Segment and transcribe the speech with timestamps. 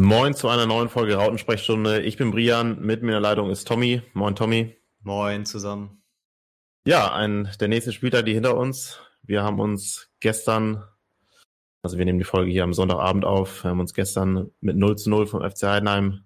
[0.00, 2.02] Moin zu einer neuen Folge Rautensprechstunde.
[2.02, 4.00] Ich bin Brian, mit mir in der Leitung ist Tommy.
[4.14, 4.76] Moin Tommy.
[5.00, 6.04] Moin zusammen.
[6.86, 9.00] Ja, ein, der nächste Spieler, die hinter uns.
[9.22, 10.84] Wir haben uns gestern,
[11.82, 14.96] also wir nehmen die Folge hier am Sonntagabend auf, wir haben uns gestern mit 0
[14.98, 16.24] zu 0 vom FC Heidenheim,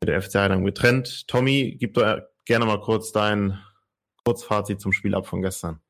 [0.00, 1.28] mit der FC Heidenheim getrennt.
[1.28, 3.56] Tommy, gib doch gerne mal kurz dein
[4.24, 5.80] Kurzfazit zum Spiel ab von gestern.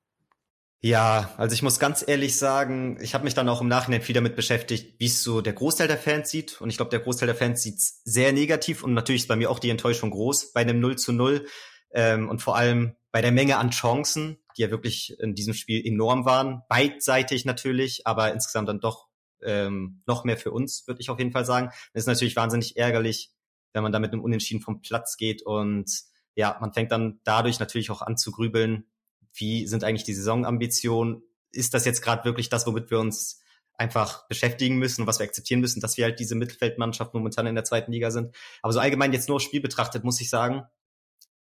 [0.83, 4.15] Ja, also ich muss ganz ehrlich sagen, ich habe mich dann auch im Nachhinein viel
[4.15, 6.59] damit beschäftigt, wie es so der Großteil der Fans sieht.
[6.61, 9.51] Und ich glaube, der Großteil der Fans sieht sehr negativ und natürlich ist bei mir
[9.51, 11.46] auch die Enttäuschung groß bei einem 0 zu 0.
[11.93, 15.87] Ähm, und vor allem bei der Menge an Chancen, die ja wirklich in diesem Spiel
[15.87, 16.63] enorm waren.
[16.71, 19.09] Beidseitig natürlich, aber insgesamt dann doch
[19.43, 21.68] ähm, noch mehr für uns, würde ich auf jeden Fall sagen.
[21.93, 23.32] Das ist natürlich wahnsinnig ärgerlich,
[23.75, 25.90] wenn man da mit einem Unentschieden vom Platz geht und
[26.37, 28.89] ja, man fängt dann dadurch natürlich auch an zu grübeln,
[29.34, 31.22] wie sind eigentlich die Saisonambitionen?
[31.52, 33.41] Ist das jetzt gerade wirklich das, womit wir uns
[33.80, 37.55] einfach beschäftigen müssen und was wir akzeptieren müssen, dass wir halt diese Mittelfeldmannschaft momentan in
[37.55, 38.34] der zweiten Liga sind.
[38.61, 40.64] Aber so allgemein jetzt nur das Spiel betrachtet, muss ich sagen,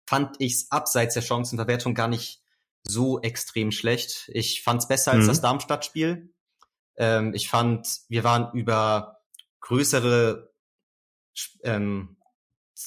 [0.07, 2.41] fand ich's abseits der Chancenverwertung gar nicht
[2.85, 4.31] so extrem schlecht.
[4.33, 5.29] Ich fand's besser als mhm.
[5.29, 6.33] das Darmstadt-Spiel.
[6.97, 9.21] Ähm, ich fand, wir waren über
[9.61, 10.53] größere
[11.63, 12.18] ähm,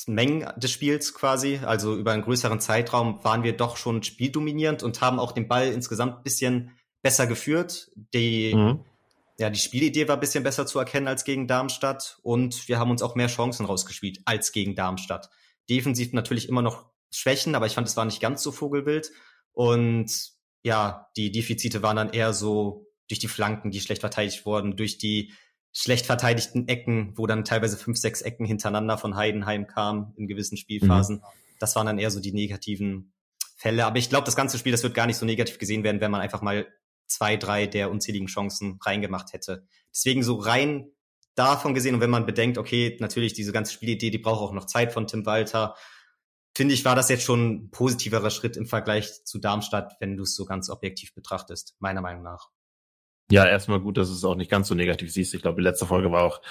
[0.07, 5.01] Mengen des Spiels quasi, also über einen größeren Zeitraum waren wir doch schon spieldominierend und
[5.01, 7.91] haben auch den Ball insgesamt ein bisschen besser geführt.
[8.13, 8.85] Die, mhm.
[9.37, 12.91] ja, die Spielidee war ein bisschen besser zu erkennen als gegen Darmstadt und wir haben
[12.91, 15.29] uns auch mehr Chancen rausgespielt als gegen Darmstadt.
[15.69, 19.11] Defensiv natürlich immer noch Schwächen, aber ich fand, es war nicht ganz so vogelwild
[19.51, 20.09] und
[20.63, 24.97] ja, die Defizite waren dann eher so durch die Flanken, die schlecht verteidigt wurden, durch
[24.97, 25.33] die
[25.73, 30.57] schlecht verteidigten Ecken, wo dann teilweise fünf, sechs Ecken hintereinander von Heidenheim kamen in gewissen
[30.57, 31.17] Spielphasen.
[31.17, 31.21] Mhm.
[31.59, 33.13] Das waren dann eher so die negativen
[33.55, 33.85] Fälle.
[33.85, 36.11] Aber ich glaube, das ganze Spiel, das wird gar nicht so negativ gesehen werden, wenn
[36.11, 36.67] man einfach mal
[37.07, 39.67] zwei, drei der unzähligen Chancen reingemacht hätte.
[39.93, 40.91] Deswegen so rein
[41.35, 44.65] davon gesehen und wenn man bedenkt, okay, natürlich diese ganze Spielidee, die braucht auch noch
[44.65, 45.75] Zeit von Tim Walter,
[46.55, 50.23] finde ich, war das jetzt schon ein positiverer Schritt im Vergleich zu Darmstadt, wenn du
[50.23, 52.49] es so ganz objektiv betrachtest, meiner Meinung nach.
[53.31, 55.33] Ja, erstmal gut, dass du es auch nicht ganz so negativ siehst.
[55.33, 56.41] Ich glaube, die letzte Folge war auch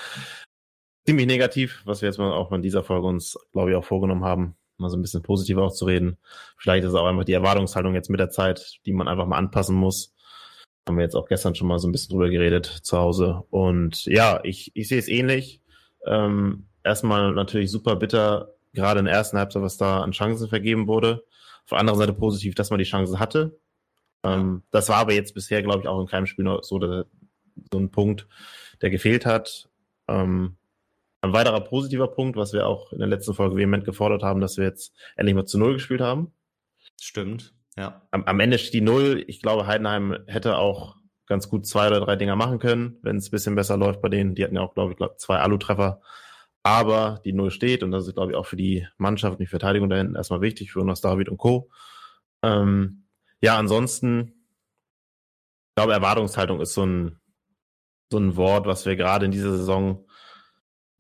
[1.06, 4.24] ziemlich negativ, was wir jetzt mal auch in dieser Folge uns, glaube ich, auch vorgenommen
[4.24, 6.16] haben, mal so ein bisschen positiver auch zu reden.
[6.56, 9.36] Vielleicht ist es auch einfach die Erwartungshaltung jetzt mit der Zeit, die man einfach mal
[9.36, 10.14] anpassen muss.
[10.88, 13.44] Haben wir jetzt auch gestern schon mal so ein bisschen drüber geredet zu Hause.
[13.50, 15.60] Und ja, ich, ich sehe es ähnlich.
[16.06, 20.86] Ähm, erstmal natürlich super bitter, gerade in der ersten Halbzeit, was da an Chancen vergeben
[20.86, 21.24] wurde.
[21.64, 23.59] Auf der anderen Seite positiv, dass man die Chancen hatte.
[24.25, 27.06] Ähm, das war aber jetzt bisher, glaube ich, auch in keinem Spiel noch so, der,
[27.72, 28.26] so ein Punkt,
[28.82, 29.69] der gefehlt hat.
[30.08, 30.56] Ähm,
[31.22, 34.56] ein weiterer positiver Punkt, was wir auch in der letzten Folge vehement gefordert haben, dass
[34.56, 36.32] wir jetzt endlich mal zu Null gespielt haben.
[37.00, 38.03] Stimmt, ja.
[38.10, 39.25] Am, am Ende steht die Null.
[39.26, 43.28] Ich glaube, Heidenheim hätte auch ganz gut zwei oder drei Dinger machen können, wenn es
[43.28, 44.34] ein bisschen besser läuft bei denen.
[44.34, 46.00] Die hatten ja auch, glaube ich, zwei Alu-Treffer.
[46.62, 49.47] Aber die Null steht und das ist, glaube ich, auch für die Mannschaft und die
[49.47, 51.70] Verteidigung da hinten erstmal wichtig, für Jonas David und Co.
[52.42, 53.04] Ähm,
[53.40, 54.34] ja, ansonsten,
[55.68, 57.20] ich glaube, Erwartungshaltung ist so ein,
[58.10, 60.04] so ein Wort, was wir gerade in dieser Saison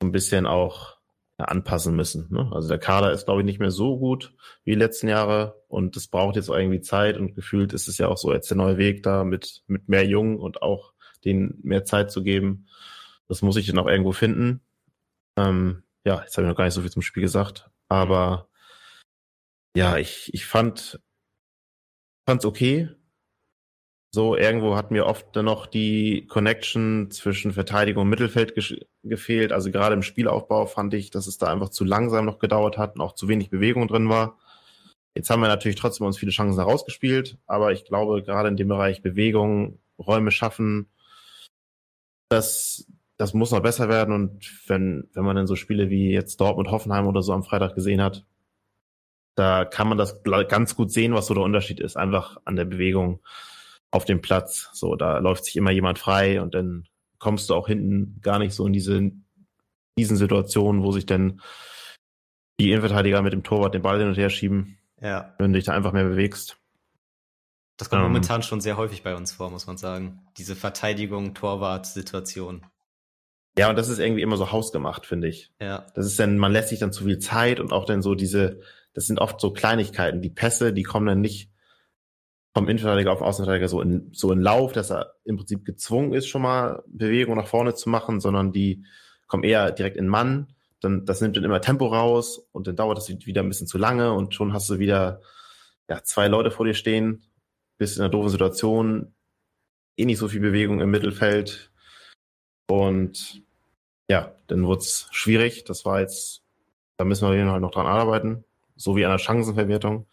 [0.00, 1.00] so ein bisschen auch
[1.48, 2.28] anpassen müssen.
[2.30, 2.50] Ne?
[2.52, 4.34] Also der Kader ist, glaube ich, nicht mehr so gut
[4.64, 8.08] wie die letzten Jahre und es braucht jetzt irgendwie Zeit und gefühlt ist es ja
[8.08, 10.92] auch so jetzt der neue Weg da mit, mit mehr Jungen und auch
[11.24, 12.66] denen mehr Zeit zu geben.
[13.28, 14.60] Das muss ich dann auch irgendwo finden.
[15.36, 18.48] Ähm, ja, jetzt habe ich noch gar nicht so viel zum Spiel gesagt, aber
[19.76, 21.00] ja, ich, ich fand
[22.30, 22.88] fand's okay.
[24.12, 28.54] So, irgendwo hat mir oft noch die Connection zwischen Verteidigung und Mittelfeld
[29.02, 29.52] gefehlt.
[29.52, 32.94] Also gerade im Spielaufbau fand ich, dass es da einfach zu langsam noch gedauert hat
[32.94, 34.38] und auch zu wenig Bewegung drin war.
[35.16, 38.68] Jetzt haben wir natürlich trotzdem uns viele Chancen herausgespielt, aber ich glaube, gerade in dem
[38.68, 40.88] Bereich Bewegung, Räume schaffen,
[42.28, 42.86] das,
[43.16, 44.14] das muss noch besser werden.
[44.14, 47.74] Und wenn, wenn man dann so Spiele wie jetzt Dortmund, Hoffenheim oder so am Freitag
[47.74, 48.24] gesehen hat,
[49.34, 52.64] da kann man das ganz gut sehen, was so der Unterschied ist, einfach an der
[52.64, 53.20] Bewegung
[53.90, 54.70] auf dem Platz.
[54.72, 56.86] So, da läuft sich immer jemand frei und dann
[57.18, 59.12] kommst du auch hinten gar nicht so in diese
[59.98, 61.40] diesen Situationen, wo sich dann
[62.58, 64.78] die Innenverteidiger mit dem Torwart den Ball hin und her schieben.
[65.00, 65.34] Ja.
[65.38, 66.58] Wenn du dich da einfach mehr bewegst.
[67.76, 70.26] Das kommt ähm, momentan schon sehr häufig bei uns vor, muss man sagen.
[70.36, 72.66] Diese Verteidigung, Torwart-Situation.
[73.58, 75.52] Ja, und das ist irgendwie immer so hausgemacht, finde ich.
[75.60, 75.86] Ja.
[75.94, 78.60] Das ist dann, man lässt sich dann zu viel Zeit und auch dann so diese,
[78.94, 80.22] das sind oft so Kleinigkeiten.
[80.22, 81.50] Die Pässe, die kommen dann nicht
[82.52, 86.26] vom Innenverteidiger auf Außenverteidiger so in, so in Lauf, dass er im Prinzip gezwungen ist,
[86.26, 88.84] schon mal Bewegung nach vorne zu machen, sondern die
[89.28, 90.48] kommen eher direkt in Mann.
[90.80, 93.78] Dann, das nimmt dann immer Tempo raus und dann dauert das wieder ein bisschen zu
[93.78, 95.20] lange und schon hast du wieder
[95.88, 97.22] ja, zwei Leute vor dir stehen,
[97.78, 99.14] bist in einer doofen Situation,
[99.96, 101.70] eh nicht so viel Bewegung im Mittelfeld
[102.66, 103.42] und
[104.08, 105.64] ja, dann wurde es schwierig.
[105.64, 106.42] Das war jetzt,
[106.96, 108.44] da müssen wir Fall noch dran arbeiten.
[108.80, 110.06] So wie an der Chancenverwertung.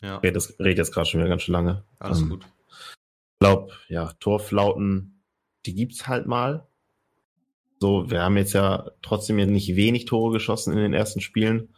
[0.00, 0.16] Ja.
[0.16, 1.84] Red, das, red jetzt gerade schon wieder ganz schön lange.
[1.98, 2.46] Alles ähm, gut.
[2.46, 5.22] Ich glaube, ja, Torflauten,
[5.66, 6.66] die gibt's halt mal.
[7.78, 11.74] So, wir haben jetzt ja trotzdem nicht wenig Tore geschossen in den ersten Spielen.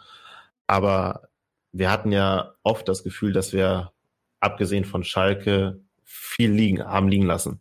[0.69, 1.29] Aber
[1.73, 3.93] wir hatten ja oft das Gefühl, dass wir,
[4.39, 7.61] abgesehen von Schalke, viel liegen, haben liegen lassen.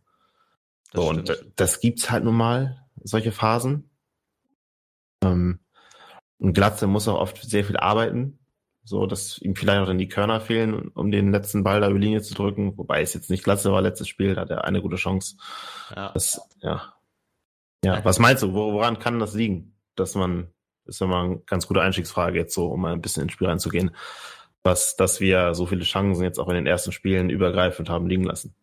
[0.92, 3.90] Das so, und das gibt's halt nun mal, solche Phasen.
[5.24, 5.62] Ähm,
[6.38, 8.38] und Glatze muss auch oft sehr viel arbeiten,
[8.88, 12.00] so dass ihm vielleicht auch dann die Körner fehlen, um den letzten Ball da über
[12.00, 12.78] die Linie zu drücken.
[12.78, 15.36] Wobei es jetzt nicht Glatze war, letztes Spiel, da hat er eine gute Chance.
[15.94, 16.12] Ja.
[16.14, 16.94] Das, ja.
[17.84, 19.76] Ja, was meinst du, woran kann das liegen?
[19.96, 20.54] Dass man,
[20.86, 23.48] ist ja mal eine ganz gute Einstiegsfrage jetzt so, um mal ein bisschen ins Spiel
[23.48, 23.92] reinzugehen,
[24.64, 28.24] was, dass wir so viele Chancen jetzt auch in den ersten Spielen übergreifend haben liegen
[28.24, 28.56] lassen.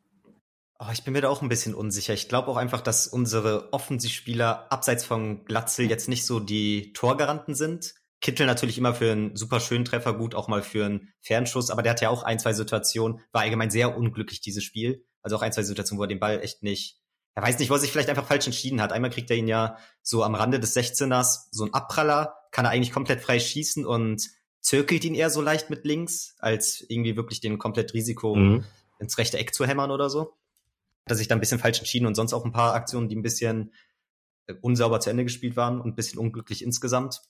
[0.78, 2.14] Oh, ich bin mir da auch ein bisschen unsicher.
[2.14, 7.54] Ich glaube auch einfach, dass unsere Offensivspieler abseits von Glatzel jetzt nicht so die Torgaranten
[7.54, 7.94] sind.
[8.24, 11.82] Kittel natürlich immer für einen super schönen Treffer gut, auch mal für einen Fernschuss, aber
[11.82, 15.04] der hat ja auch ein, zwei Situationen, war allgemein sehr unglücklich dieses Spiel.
[15.22, 17.00] Also auch ein, zwei Situationen, wo er den Ball echt nicht,
[17.34, 18.92] er weiß nicht, wo er sich vielleicht einfach falsch entschieden hat.
[18.92, 22.70] Einmal kriegt er ihn ja so am Rande des 16ers, so ein Abpraller, kann er
[22.70, 24.28] eigentlich komplett frei schießen und
[24.60, 28.64] zirkelt ihn eher so leicht mit links, als irgendwie wirklich den komplett Risiko mhm.
[28.98, 30.34] ins rechte Eck zu hämmern oder so
[31.04, 33.16] hat er sich da ein bisschen falsch entschieden und sonst auch ein paar Aktionen, die
[33.16, 33.74] ein bisschen
[34.46, 37.20] äh, unsauber zu Ende gespielt waren und ein bisschen unglücklich insgesamt.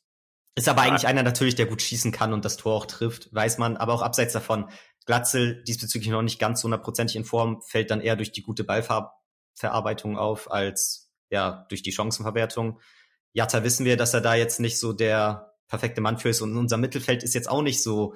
[0.56, 3.59] Ist aber eigentlich einer natürlich, der gut schießen kann und das Tor auch trifft, weiß
[3.59, 3.77] man.
[3.77, 4.69] Aber auch abseits davon,
[5.05, 10.17] Glatzel diesbezüglich noch nicht ganz hundertprozentig in Form, fällt dann eher durch die gute Ballverarbeitung
[10.17, 12.81] auf als ja durch die Chancenverwertung.
[13.33, 16.57] Jatta wissen wir, dass er da jetzt nicht so der perfekte Mann für ist und
[16.57, 18.15] unser Mittelfeld ist jetzt auch nicht so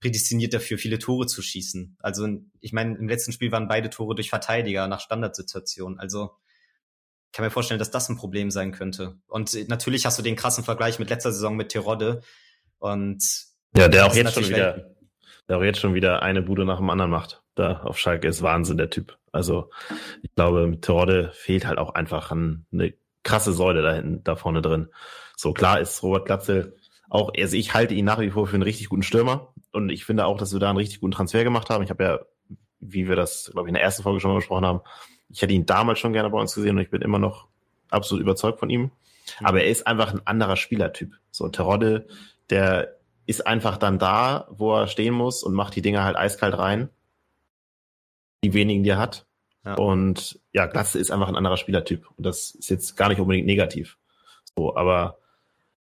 [0.00, 1.96] prädestiniert dafür, viele Tore zu schießen.
[2.00, 2.28] Also
[2.60, 5.98] ich meine, im letzten Spiel waren beide Tore durch Verteidiger nach Standardsituationen.
[5.98, 6.36] Also
[7.32, 9.18] kann mir vorstellen, dass das ein Problem sein könnte.
[9.26, 12.22] Und natürlich hast du den krassen Vergleich mit letzter Saison mit Terodde.
[12.78, 13.22] Und
[13.76, 14.94] ja, der auch jetzt schon wieder,
[15.48, 17.42] der auch jetzt schon wieder eine Bude nach dem anderen macht.
[17.54, 19.18] Da auf Schalke ist Wahnsinn der Typ.
[19.32, 19.70] Also
[20.22, 22.94] ich glaube, mit Terodde fehlt halt auch einfach eine
[23.24, 24.88] krasse Säule da hinten, da vorne drin.
[25.36, 26.76] So klar ist Robert Glatzel
[27.10, 30.04] auch, also ich halte ihn nach wie vor für einen richtig guten Stürmer und ich
[30.04, 31.82] finde auch, dass wir da einen richtig guten Transfer gemacht haben.
[31.82, 32.18] Ich habe ja,
[32.80, 34.80] wie wir das, glaube ich, in der ersten Folge schon mal besprochen haben,
[35.30, 37.46] ich hätte ihn damals schon gerne bei uns gesehen und ich bin immer noch
[37.90, 38.90] absolut überzeugt von ihm.
[39.42, 41.14] Aber er ist einfach ein anderer Spielertyp.
[41.30, 42.06] So, Terodde,
[42.50, 42.96] der
[43.26, 46.88] ist einfach dann da, wo er stehen muss und macht die Dinge halt eiskalt rein.
[48.42, 49.26] Die wenigen, die er hat.
[49.64, 49.74] Ja.
[49.74, 52.08] Und ja, Glatze ist einfach ein anderer Spielertyp.
[52.16, 53.98] Und das ist jetzt gar nicht unbedingt negativ.
[54.56, 55.18] So, aber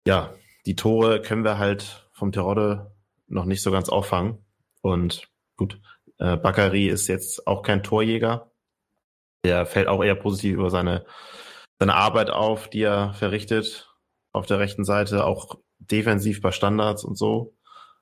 [0.07, 0.33] ja,
[0.65, 2.91] die Tore können wir halt vom Terodde
[3.27, 4.39] noch nicht so ganz auffangen.
[4.81, 5.79] Und gut,
[6.17, 8.48] äh, Bakary ist jetzt auch kein Torjäger.
[9.45, 11.05] Der fällt auch eher positiv über seine,
[11.79, 13.89] seine Arbeit auf, die er verrichtet
[14.31, 17.55] auf der rechten Seite, auch defensiv bei Standards und so.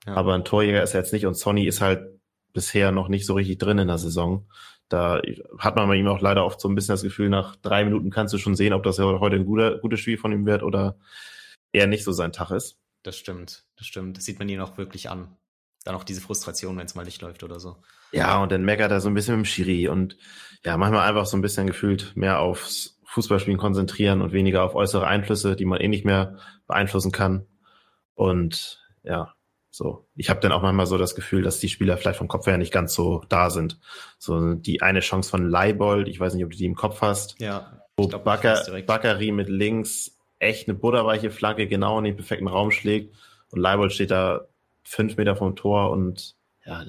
[0.06, 0.16] Ja.
[0.16, 2.20] Aber ein Torjäger ist er jetzt nicht und Sonny ist halt
[2.54, 4.48] bisher noch nicht so richtig drin in der Saison.
[4.90, 5.22] Da
[5.60, 8.10] hat man bei ihm auch leider oft so ein bisschen das Gefühl, nach drei Minuten
[8.10, 10.98] kannst du schon sehen, ob das heute ein guter, gutes Spiel von ihm wird oder
[11.74, 12.80] eher nicht so sein Tag ist.
[13.04, 14.18] Das stimmt, das stimmt.
[14.18, 15.38] Das sieht man ihn auch wirklich an.
[15.88, 17.78] Dann auch diese Frustration, wenn es mal nicht läuft oder so.
[18.12, 20.18] Ja, und dann meckert er so ein bisschen mit dem Schiri und
[20.66, 25.08] ja, manchmal einfach so ein bisschen gefühlt mehr aufs Fußballspielen konzentrieren und weniger auf äußere
[25.08, 27.46] Einflüsse, die man eh nicht mehr beeinflussen kann.
[28.16, 29.34] Und ja,
[29.70, 30.10] so.
[30.16, 32.58] Ich habe dann auch manchmal so das Gefühl, dass die Spieler vielleicht vom Kopf her
[32.58, 33.80] nicht ganz so da sind.
[34.18, 37.40] So die eine Chance von Leibold, ich weiß nicht, ob du die im Kopf hast.
[37.40, 37.82] Ja.
[37.96, 43.16] Wo Bakary mit links echt eine butterweiche Flanke genau in den perfekten Raum schlägt.
[43.52, 44.48] Und Leibold steht da
[44.88, 46.86] fünf Meter vom Tor und ja,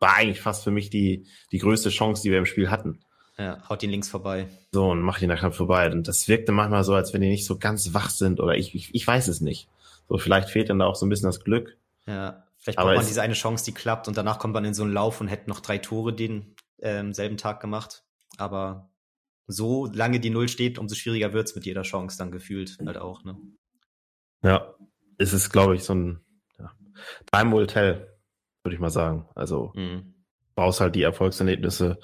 [0.00, 3.00] war eigentlich fast für mich die, die größte Chance, die wir im Spiel hatten.
[3.38, 4.48] Ja, haut ihn links vorbei.
[4.72, 5.90] So, und macht ihn da knapp vorbei.
[5.90, 8.74] Und das wirkte manchmal so, als wenn die nicht so ganz wach sind oder ich,
[8.74, 9.68] ich, ich weiß es nicht.
[10.08, 11.76] So, vielleicht fehlt dann da auch so ein bisschen das Glück.
[12.06, 14.82] Ja, vielleicht braucht man diese eine Chance, die klappt und danach kommt man in so
[14.82, 18.04] einen Lauf und hätte noch drei Tore den ähm, selben Tag gemacht.
[18.36, 18.90] Aber
[19.46, 23.24] so lange die Null steht, umso schwieriger wird's mit jeder Chance dann gefühlt halt auch,
[23.24, 23.36] ne?
[24.42, 24.74] Ja,
[25.18, 26.23] es ist, glaube ich, so ein
[27.32, 28.16] Time will tell,
[28.62, 29.28] würde ich mal sagen.
[29.34, 30.14] Also mhm.
[30.54, 31.98] brauchst halt die Erfolgserlebnisse.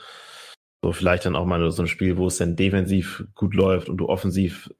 [0.82, 3.98] So vielleicht dann auch mal so ein Spiel, wo es dann defensiv gut läuft und
[3.98, 4.70] du offensiv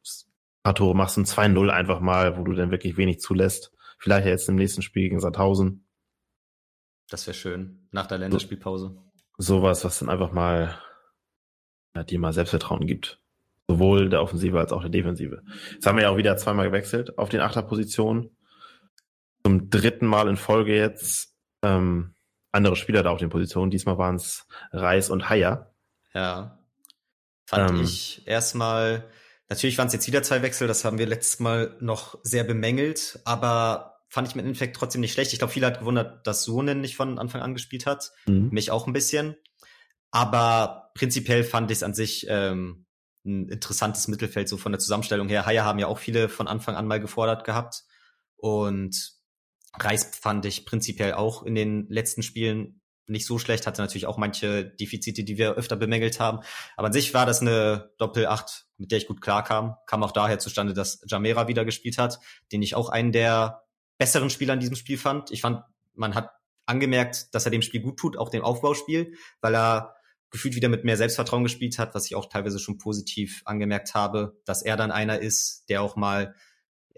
[0.62, 3.72] paar Tore machst, ein 2-0 einfach mal, wo du dann wirklich wenig zulässt.
[3.98, 5.86] Vielleicht jetzt im nächsten Spiel gegen Sandhausen.
[7.08, 8.96] Das wäre schön, nach der Länderspielpause.
[9.36, 10.78] Sowas, was dann einfach mal
[11.94, 13.20] ja, die mal Selbstvertrauen gibt.
[13.68, 15.42] Sowohl der Offensive als auch der Defensive.
[15.72, 18.30] Jetzt haben wir ja auch wieder zweimal gewechselt auf den Achterpositionen.
[19.50, 22.14] Zum dritten Mal in Folge jetzt ähm,
[22.52, 23.70] andere Spieler da auf den Positionen.
[23.70, 25.74] Diesmal waren es Reis und Haier.
[26.14, 26.58] Ja.
[27.46, 29.10] Fand ähm, ich erstmal
[29.50, 33.18] Natürlich waren es jetzt wieder zwei Wechsel, das haben wir letztes Mal noch sehr bemängelt,
[33.24, 35.32] aber fand ich mit Endeffekt trotzdem nicht schlecht.
[35.32, 38.12] Ich glaube, viele hat gewundert, dass Sonen nicht von Anfang an gespielt hat.
[38.26, 38.50] Mhm.
[38.52, 39.34] Mich auch ein bisschen.
[40.12, 42.86] Aber prinzipiell fand ich es an sich ähm,
[43.24, 45.46] ein interessantes Mittelfeld, so von der Zusammenstellung her.
[45.46, 47.82] Haier haben ja auch viele von Anfang an mal gefordert gehabt.
[48.36, 49.19] Und
[49.78, 54.18] Reis fand ich prinzipiell auch in den letzten Spielen nicht so schlecht, hatte natürlich auch
[54.18, 56.40] manche Defizite, die wir öfter bemängelt haben.
[56.76, 59.74] Aber an sich war das eine Doppel-8, mit der ich gut klarkam.
[59.86, 62.20] Kam auch daher zustande, dass Jamera wieder gespielt hat,
[62.52, 63.64] den ich auch einen der
[63.98, 65.30] besseren Spieler in diesem Spiel fand.
[65.30, 65.62] Ich fand,
[65.94, 66.30] man hat
[66.66, 69.96] angemerkt, dass er dem Spiel gut tut, auch dem Aufbauspiel, weil er
[70.30, 74.40] gefühlt wieder mit mehr Selbstvertrauen gespielt hat, was ich auch teilweise schon positiv angemerkt habe,
[74.44, 76.34] dass er dann einer ist, der auch mal,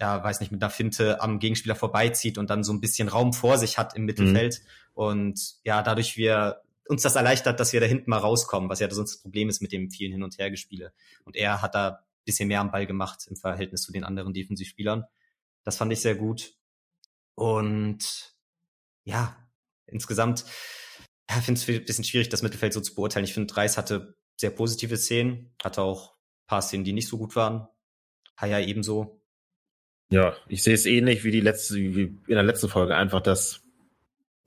[0.02, 3.32] ja, weiß nicht, mit einer Finte am Gegenspieler vorbeizieht und dann so ein bisschen Raum
[3.32, 4.60] vor sich hat im Mittelfeld.
[4.60, 4.68] Mhm.
[4.94, 8.90] Und ja, dadurch wir uns das erleichtert, dass wir da hinten mal rauskommen, was ja
[8.90, 10.92] sonst das Problem ist mit dem vielen Hin- und Hergespiele.
[11.24, 15.04] Und er hat da bisschen mehr am Ball gemacht im Verhältnis zu den anderen Defensivspielern.
[15.62, 16.56] Das fand ich sehr gut.
[17.36, 18.34] Und
[19.04, 19.36] ja,
[19.86, 20.44] insgesamt,
[21.30, 23.24] ja, finde es ein bisschen schwierig, das Mittelfeld so zu beurteilen.
[23.24, 26.16] Ich finde, Reis hatte sehr positive Szenen, hatte auch
[26.48, 27.68] paar Szenen, die nicht so gut waren.
[28.36, 29.21] Haya ebenso.
[30.12, 33.62] Ja, ich sehe es ähnlich wie die letzte, wie in der letzten Folge, einfach, dass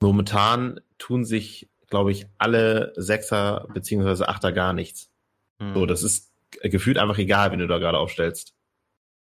[0.00, 5.10] momentan tun sich, glaube ich, alle Sechser beziehungsweise Achter gar nichts.
[5.58, 5.74] Mhm.
[5.74, 6.32] So, das ist
[6.62, 8.54] gefühlt einfach egal, wenn du da gerade aufstellst.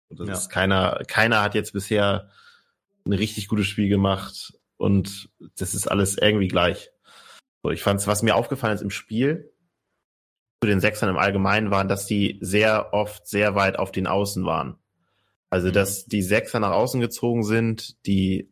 [0.09, 0.32] Das ja.
[0.32, 2.30] ist keiner, keiner hat jetzt bisher
[3.04, 5.28] ein richtig gutes Spiel gemacht und
[5.59, 6.90] das ist alles irgendwie gleich.
[7.62, 9.52] So, ich fand's, was mir aufgefallen ist im Spiel
[10.62, 14.47] zu den Sechsern im Allgemeinen waren, dass die sehr oft sehr weit auf den Außen
[14.47, 14.79] waren.
[15.50, 15.73] Also, mhm.
[15.73, 18.50] dass die Sechser nach außen gezogen sind, die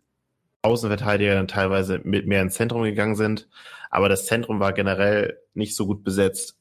[0.63, 3.49] Außenverteidiger dann teilweise mit mehr ins Zentrum gegangen sind,
[3.91, 6.59] aber das Zentrum war generell nicht so gut besetzt.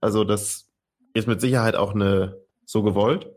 [0.00, 0.70] Also, das
[1.14, 3.30] ist mit Sicherheit auch eine so gewollt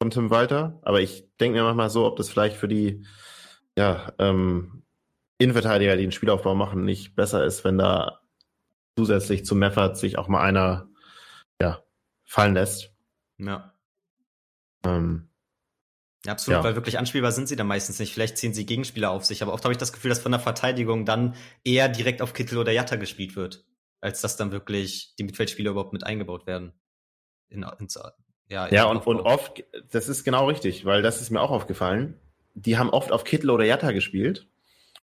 [0.00, 0.78] von Tim Walter.
[0.82, 3.04] Aber ich denke mir manchmal so, ob das vielleicht für die
[3.76, 4.82] ja, ähm,
[5.38, 8.20] Innenverteidiger, die den Spielaufbau machen, nicht besser ist, wenn da
[8.96, 10.88] zusätzlich zu Meffert sich auch mal einer
[11.60, 11.82] ja,
[12.24, 12.92] fallen lässt.
[13.38, 13.74] Ja.
[14.84, 15.29] Ähm,
[16.26, 16.64] ja, absolut, ja.
[16.64, 18.12] weil wirklich anspielbar sind sie dann meistens nicht.
[18.12, 20.40] Vielleicht ziehen sie Gegenspieler auf sich, aber oft habe ich das Gefühl, dass von der
[20.40, 21.34] Verteidigung dann
[21.64, 23.64] eher direkt auf Kittel oder Jatta gespielt wird,
[24.00, 26.72] als dass dann wirklich die Mittelfeldspieler überhaupt mit eingebaut werden.
[27.48, 27.98] In, ins,
[28.48, 32.20] ja, ja und, und oft, das ist genau richtig, weil das ist mir auch aufgefallen.
[32.54, 34.48] Die haben oft auf Kittel oder Jatta gespielt.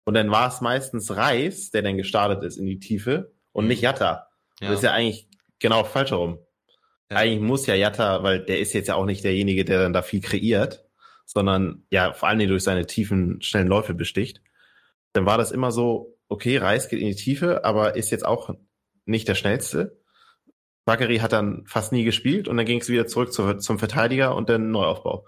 [0.05, 3.69] Und dann war es meistens Reis, der dann gestartet ist in die Tiefe und mhm.
[3.69, 4.29] nicht Jatta.
[4.61, 4.69] Ja.
[4.69, 6.39] Das ist ja eigentlich genau falsch herum.
[7.11, 7.19] Ja.
[7.19, 10.03] Eigentlich muss ja Jatta, weil der ist jetzt ja auch nicht derjenige, der dann da
[10.03, 10.86] viel kreiert,
[11.27, 14.41] sondern ja vor allen Dingen durch seine tiefen, schnellen Läufe besticht.
[15.13, 18.55] Dann war das immer so, okay, Reis geht in die Tiefe, aber ist jetzt auch
[19.05, 20.01] nicht der schnellste.
[20.85, 24.35] Bakary hat dann fast nie gespielt und dann ging es wieder zurück zu, zum Verteidiger
[24.37, 25.27] und dann Neuaufbau.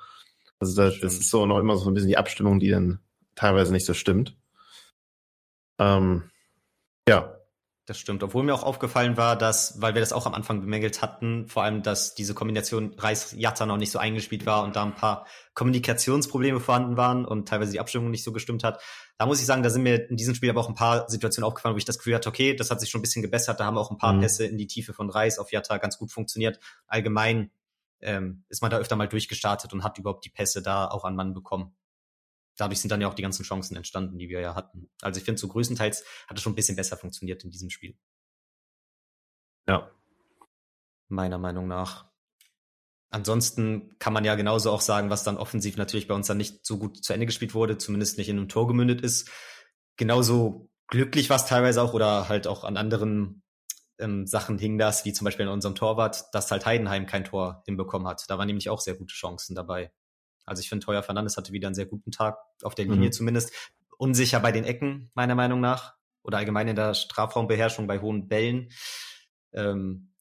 [0.60, 3.00] Also das, das, ist so noch immer so ein bisschen die Abstimmung, die dann
[3.34, 4.36] teilweise nicht so stimmt.
[5.78, 6.30] Ähm,
[7.08, 7.37] ja.
[7.88, 8.22] Das stimmt.
[8.22, 11.62] Obwohl mir auch aufgefallen war, dass, weil wir das auch am Anfang bemängelt hatten, vor
[11.62, 16.60] allem, dass diese Kombination Reis-Jatta noch nicht so eingespielt war und da ein paar Kommunikationsprobleme
[16.60, 18.82] vorhanden waren und teilweise die Abstimmung nicht so gestimmt hat,
[19.16, 21.48] da muss ich sagen, da sind mir in diesem Spiel aber auch ein paar Situationen
[21.48, 23.58] aufgefallen, wo ich das Gefühl hatte, okay, das hat sich schon ein bisschen gebessert.
[23.58, 24.20] Da haben auch ein paar mhm.
[24.20, 26.60] Pässe in die Tiefe von Reis auf Jatta ganz gut funktioniert.
[26.88, 27.50] Allgemein
[28.02, 31.16] ähm, ist man da öfter mal durchgestartet und hat überhaupt die Pässe da auch an
[31.16, 31.74] Mann bekommen.
[32.58, 34.90] Dadurch sind dann ja auch die ganzen Chancen entstanden, die wir ja hatten.
[35.00, 37.96] Also ich finde, so größtenteils hat es schon ein bisschen besser funktioniert in diesem Spiel.
[39.66, 39.90] Ja.
[41.08, 42.08] Meiner Meinung nach.
[43.10, 46.66] Ansonsten kann man ja genauso auch sagen, was dann offensiv natürlich bei uns dann nicht
[46.66, 49.30] so gut zu Ende gespielt wurde, zumindest nicht in einem Tor gemündet ist.
[49.96, 53.42] Genauso glücklich war es teilweise auch oder halt auch an anderen
[53.98, 57.62] ähm, Sachen hing das, wie zum Beispiel in unserem Torwart, dass halt Heidenheim kein Tor
[57.66, 58.24] hinbekommen hat.
[58.28, 59.90] Da waren nämlich auch sehr gute Chancen dabei.
[60.48, 63.12] Also ich finde, Teuer Fernandes hatte wieder einen sehr guten Tag, auf der Linie mhm.
[63.12, 63.52] zumindest.
[63.98, 65.94] Unsicher bei den Ecken, meiner Meinung nach.
[66.22, 68.70] Oder allgemein in der Strafraumbeherrschung bei hohen Bällen.
[69.52, 70.12] Ähm,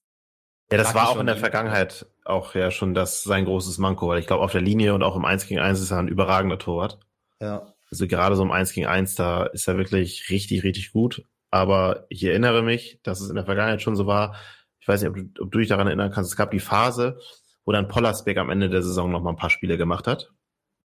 [0.72, 4.20] ja, das war auch in der Vergangenheit auch ja schon das sein großes Manko, weil
[4.20, 6.60] ich glaube, auf der Linie und auch im 1 gegen 1 ist er ein überragender
[6.60, 7.00] Torwart.
[7.40, 7.74] Ja.
[7.90, 11.24] Also gerade so im 1 gegen 1, da ist er wirklich richtig, richtig gut.
[11.50, 14.36] Aber ich erinnere mich, dass es in der Vergangenheit schon so war.
[14.80, 16.32] Ich weiß nicht, ob du, ob du dich daran erinnern kannst.
[16.32, 17.20] Es gab die Phase,
[17.68, 20.32] wo dann Pollersbeck am Ende der Saison noch mal ein paar Spiele gemacht hat.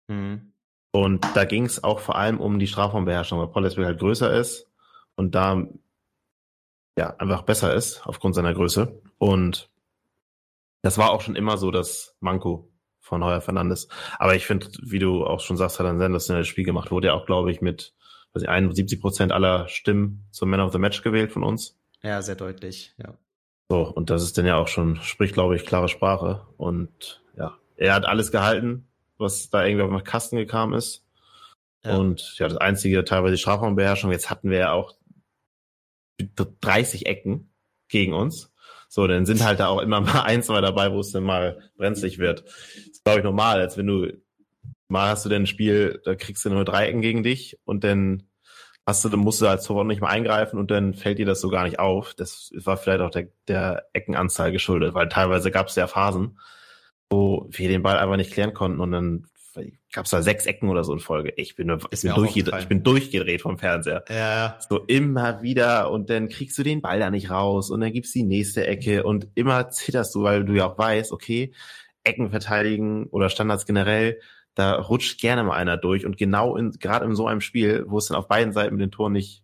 [0.09, 0.55] Mhm.
[0.91, 4.71] Und da ging es auch vor allem um die Strafraumbeherrschung, weil Pollersbeck halt größer ist
[5.15, 5.67] und da
[6.99, 9.01] ja, einfach besser ist aufgrund seiner Größe.
[9.19, 9.71] Und
[10.81, 13.89] das war auch schon immer so das Manko von Heuer Fernandes.
[14.19, 16.91] Aber ich finde, wie du auch schon sagst, hat er ein sensationelles Spiel gemacht.
[16.91, 17.95] Wurde ja auch, glaube ich, mit
[18.33, 21.79] weiß ich, 71 Prozent aller Stimmen zum Man of the Match gewählt von uns.
[22.03, 23.15] Ja, sehr deutlich, ja.
[23.73, 26.47] So, und das ist dann ja auch schon, spricht, glaube ich, klare Sprache.
[26.59, 28.87] Und ja, er hat alles gehalten,
[29.17, 31.07] was da irgendwie auf den Kasten gekommen ist.
[31.83, 31.97] Ja.
[31.97, 34.13] Und ja, das einzige teilweise Strafraumbeherrschung.
[34.13, 34.95] Jetzt hatten wir ja auch
[36.61, 37.51] 30 Ecken
[37.89, 38.53] gegen uns.
[38.91, 41.59] So, dann sind halt da auch immer mal ein, zwei dabei, wo es dann mal
[41.79, 42.45] brenzlig wird.
[42.45, 44.13] Das ist, glaube ich, normal, als wenn du
[44.89, 47.85] mal hast du denn ein Spiel, da kriegst du nur drei Ecken gegen dich und
[47.85, 48.25] dann
[48.87, 51.41] hast du, dann musst du als Torwart nicht mehr eingreifen und dann fällt dir das
[51.41, 52.15] so gar nicht auf.
[52.15, 56.39] Das war vielleicht auch der, der Eckenanzahl geschuldet, weil teilweise gab es ja Phasen,
[57.09, 59.27] wo wir den Ball einfach nicht klären konnten und dann
[59.93, 61.33] gab es da sechs Ecken oder so in Folge.
[61.37, 64.05] Ich bin, ich bin, durchgedreht, ich bin durchgedreht vom Fernseher.
[64.09, 64.59] Ja.
[64.67, 68.13] So immer wieder und dann kriegst du den Ball da nicht raus und dann gibt's
[68.13, 71.53] die nächste Ecke und immer zitterst du, weil du ja auch weißt, okay,
[72.05, 74.19] Ecken verteidigen oder Standards generell,
[74.55, 77.99] da rutscht gerne mal einer durch und genau in, gerade in so einem Spiel, wo
[77.99, 79.43] es dann auf beiden Seiten mit den Toren nicht,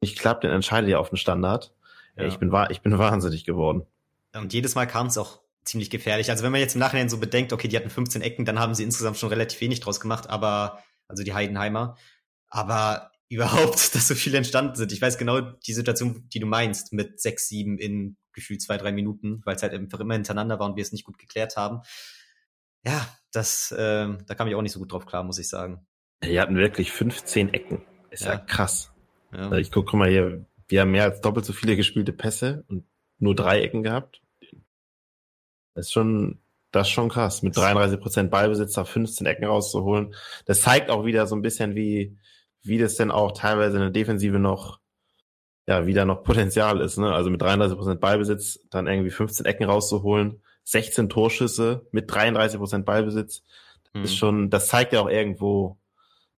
[0.00, 1.72] nicht klappt, dann entscheidet ihr auf den Standard.
[2.16, 2.24] Ja.
[2.26, 3.86] Ich bin, ich bin wahnsinnig geworden.
[4.34, 6.30] Und jedes Mal kam es auch ziemlich gefährlich.
[6.30, 8.74] Also wenn man jetzt im Nachhinein so bedenkt, okay, die hatten 15 Ecken, dann haben
[8.74, 11.96] sie insgesamt schon relativ wenig draus gemacht, aber, also die Heidenheimer.
[12.48, 14.92] Aber überhaupt, dass so viele entstanden sind.
[14.92, 18.92] Ich weiß genau die Situation, die du meinst, mit sechs, sieben in gefühlt zwei, drei
[18.92, 21.82] Minuten, weil es halt einfach immer hintereinander war und wir es nicht gut geklärt haben.
[22.84, 25.86] Ja, das, äh, da kam ich auch nicht so gut drauf klar, muss ich sagen.
[26.22, 27.82] Die hatten wirklich 15 Ecken.
[28.10, 28.92] Ist ja, ja krass.
[29.32, 29.44] Ja.
[29.44, 32.64] Also ich guck, guck mal hier, wir haben mehr als doppelt so viele gespielte Pässe
[32.68, 32.84] und
[33.18, 34.22] nur drei Ecken gehabt.
[35.74, 36.40] Das ist schon,
[36.72, 37.42] das ist schon krass.
[37.42, 40.14] Mit 33 Prozent Ballbesitz da 15 Ecken rauszuholen.
[40.46, 42.18] Das zeigt auch wieder so ein bisschen, wie,
[42.62, 44.80] wie das denn auch teilweise in der Defensive noch,
[45.66, 47.12] ja, wieder noch Potenzial ist, ne?
[47.12, 52.86] Also mit 33 Prozent Ballbesitz dann irgendwie 15 Ecken rauszuholen, 16 Torschüsse mit 33 Prozent
[52.86, 53.42] Ballbesitz.
[53.84, 54.04] Das mhm.
[54.04, 55.78] ist schon, das zeigt ja auch irgendwo,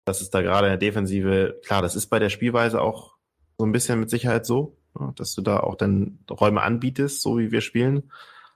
[0.05, 3.15] dass es da gerade in der Defensive, klar, das ist bei der Spielweise auch
[3.57, 5.13] so ein bisschen mit Sicherheit so, ne?
[5.15, 8.09] dass du da auch dann Räume anbietest, so wie wir spielen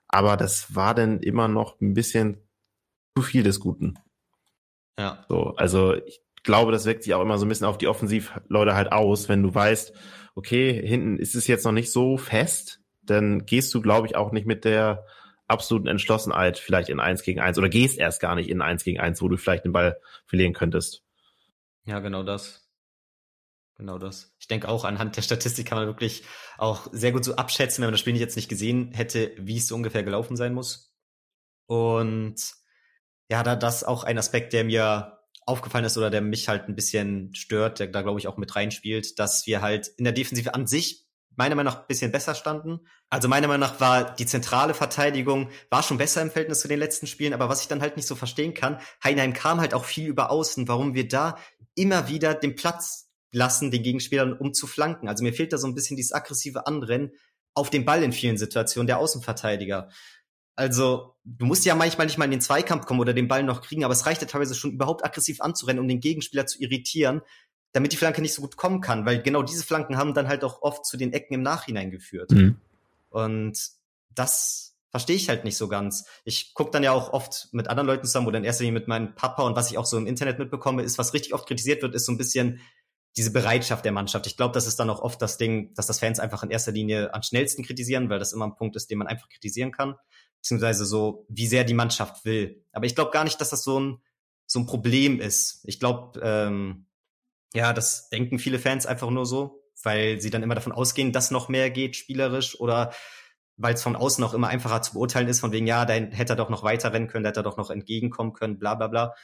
[0.08, 2.38] aber das war dann immer noch ein bisschen
[3.18, 3.96] zu viel des Guten.
[4.98, 5.26] Ja.
[5.28, 8.76] So, also ich glaube, das wirkt sich auch immer so ein bisschen auf die Offensivleute
[8.76, 9.94] halt aus, wenn du weißt,
[10.36, 14.32] okay, hinten ist es jetzt noch nicht so fest, dann gehst du, glaube ich, auch
[14.32, 15.06] nicht mit der
[15.48, 19.00] absoluten Entschlossenheit vielleicht in eins gegen eins oder gehst erst gar nicht in eins gegen
[19.00, 21.04] eins, wo du vielleicht den Ball verlieren könntest.
[21.86, 22.66] Ja, genau das.
[23.78, 24.34] Genau das.
[24.40, 26.24] Ich denke auch anhand der Statistik kann man wirklich
[26.58, 29.68] auch sehr gut so abschätzen, wenn man das Spiel jetzt nicht gesehen hätte, wie es
[29.68, 30.94] so ungefähr gelaufen sein muss.
[31.68, 32.36] Und
[33.30, 36.76] ja, da das auch ein Aspekt, der mir aufgefallen ist oder der mich halt ein
[36.76, 40.54] bisschen stört, der da glaube ich auch mit reinspielt, dass wir halt in der Defensive
[40.54, 41.05] an sich
[41.38, 42.80] meiner Meinung nach ein bisschen besser standen.
[43.10, 46.80] Also meiner Meinung nach war die zentrale Verteidigung war schon besser im Verhältnis zu den
[46.80, 49.86] letzten Spielen, aber was ich dann halt nicht so verstehen kann, Heinheim kam halt auch
[49.86, 51.38] viel über außen, warum wir da
[51.76, 55.10] immer wieder den Platz lassen, den Gegenspielern, um zu flanken.
[55.10, 57.12] Also mir fehlt da so ein bisschen dieses aggressive Anrennen
[57.54, 59.90] auf den Ball in vielen Situationen der Außenverteidiger.
[60.58, 63.62] Also, du musst ja manchmal nicht mal in den Zweikampf kommen oder den Ball noch
[63.62, 67.22] kriegen, aber es reicht ja teilweise schon überhaupt aggressiv anzurennen, um den Gegenspieler zu irritieren,
[67.76, 70.46] damit die Flanke nicht so gut kommen kann, weil genau diese Flanken haben dann halt
[70.46, 72.32] auch oft zu den Ecken im Nachhinein geführt.
[72.32, 72.56] Mhm.
[73.10, 73.60] Und
[74.12, 76.06] das verstehe ich halt nicht so ganz.
[76.24, 78.88] Ich gucke dann ja auch oft mit anderen Leuten zusammen oder in erster Linie mit
[78.88, 81.82] meinem Papa und was ich auch so im Internet mitbekomme, ist, was richtig oft kritisiert
[81.82, 82.62] wird, ist so ein bisschen
[83.18, 84.26] diese Bereitschaft der Mannschaft.
[84.26, 86.72] Ich glaube, das ist dann auch oft das Ding, dass das Fans einfach in erster
[86.72, 89.96] Linie am schnellsten kritisieren, weil das immer ein Punkt ist, den man einfach kritisieren kann.
[90.38, 92.64] Beziehungsweise so, wie sehr die Mannschaft will.
[92.72, 94.02] Aber ich glaube gar nicht, dass das so ein,
[94.46, 95.60] so ein Problem ist.
[95.66, 96.86] Ich glaube, ähm,
[97.56, 101.32] ja, das denken viele Fans einfach nur so, weil sie dann immer davon ausgehen, dass
[101.32, 102.94] noch mehr geht, spielerisch oder
[103.58, 106.34] weil es von außen auch immer einfacher zu beurteilen ist, von wegen, ja, da hätte
[106.34, 108.88] er doch noch weiter rennen können, da hätte er doch noch entgegenkommen können, bla bla
[108.88, 109.16] bla.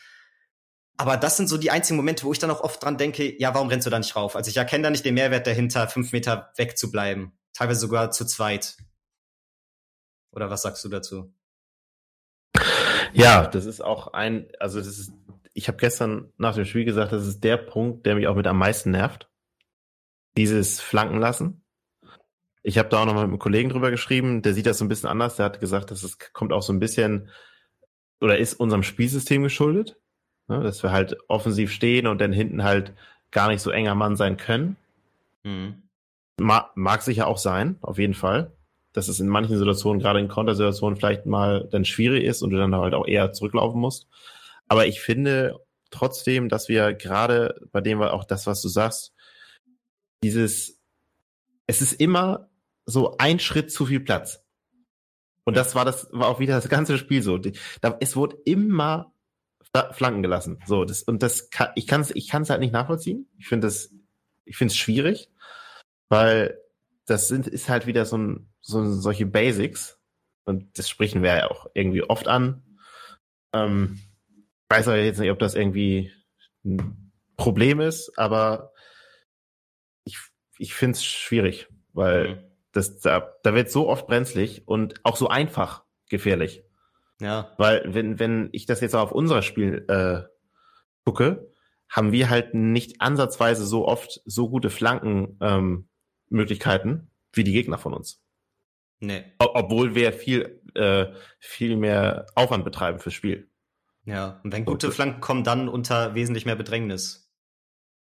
[0.98, 3.54] Aber das sind so die einzigen Momente, wo ich dann auch oft dran denke, ja,
[3.54, 4.36] warum rennst du da nicht rauf?
[4.36, 7.34] Also ich erkenne da nicht den Mehrwert dahinter, fünf Meter weg zu bleiben.
[7.54, 8.78] Teilweise sogar zu zweit.
[10.32, 11.34] Oder was sagst du dazu?
[13.14, 15.12] Ja, das ist auch ein, also das ist,
[15.54, 18.48] ich habe gestern nach dem Spiel gesagt, das ist der Punkt, der mich auch mit
[18.48, 19.30] am meisten nervt.
[20.38, 21.64] Dieses Flanken lassen.
[22.64, 24.86] Ich habe da auch noch mal mit einem Kollegen drüber geschrieben, der sieht das so
[24.86, 25.36] ein bisschen anders.
[25.36, 27.30] Der hat gesagt, dass es kommt auch so ein bisschen
[28.22, 29.98] oder ist unserem Spielsystem geschuldet.
[30.48, 32.94] Ne, dass wir halt offensiv stehen und dann hinten halt
[33.32, 34.76] gar nicht so enger Mann sein können.
[35.44, 35.84] Mhm.
[36.40, 38.52] Ma mag sicher auch sein, auf jeden Fall.
[38.94, 42.58] Dass es in manchen Situationen, gerade in Kontersituationen, vielleicht mal dann schwierig ist und du
[42.58, 44.08] dann halt auch eher zurücklaufen musst.
[44.72, 49.14] Aber ich finde trotzdem, dass wir gerade bei dem auch das, was du sagst,
[50.24, 50.80] dieses,
[51.68, 52.50] es ist immer
[52.86, 54.46] so ein Schritt zu viel Platz.
[55.44, 57.38] Und das war das, war auch wieder das ganze Spiel so.
[58.00, 59.14] Es wurde immer
[59.92, 60.58] Flanken gelassen.
[60.66, 63.30] So, das, und das kann, ich kann es ich kann's halt nicht nachvollziehen.
[63.40, 63.94] Ich finde das,
[64.46, 65.30] ich finde es schwierig,
[66.08, 66.58] weil
[67.08, 70.00] das sind, ist halt wieder so ein, so solche Basics.
[70.46, 72.64] Und das sprechen wir ja auch irgendwie oft an.
[73.52, 74.00] Ähm,
[74.72, 76.12] weiß aber jetzt nicht, ob das irgendwie
[76.66, 78.72] ein Problem ist, aber
[80.06, 80.18] ich,
[80.58, 82.40] ich finde es schwierig, weil mhm.
[82.72, 86.64] das, da, da wird so oft brenzlig und auch so einfach gefährlich.
[87.20, 87.54] Ja.
[87.58, 90.22] Weil wenn, wenn ich das jetzt auf unser Spiel äh,
[91.04, 91.52] gucke,
[91.90, 97.94] haben wir halt nicht ansatzweise so oft so gute Flankenmöglichkeiten ähm, wie die Gegner von
[97.94, 98.22] uns.
[99.02, 99.26] Nee.
[99.40, 101.08] Obwohl wir viel, äh,
[101.40, 103.51] viel mehr Aufwand betreiben fürs Spiel.
[104.06, 107.32] Ja, und wenn gute Flanken kommen, dann unter wesentlich mehr Bedrängnis.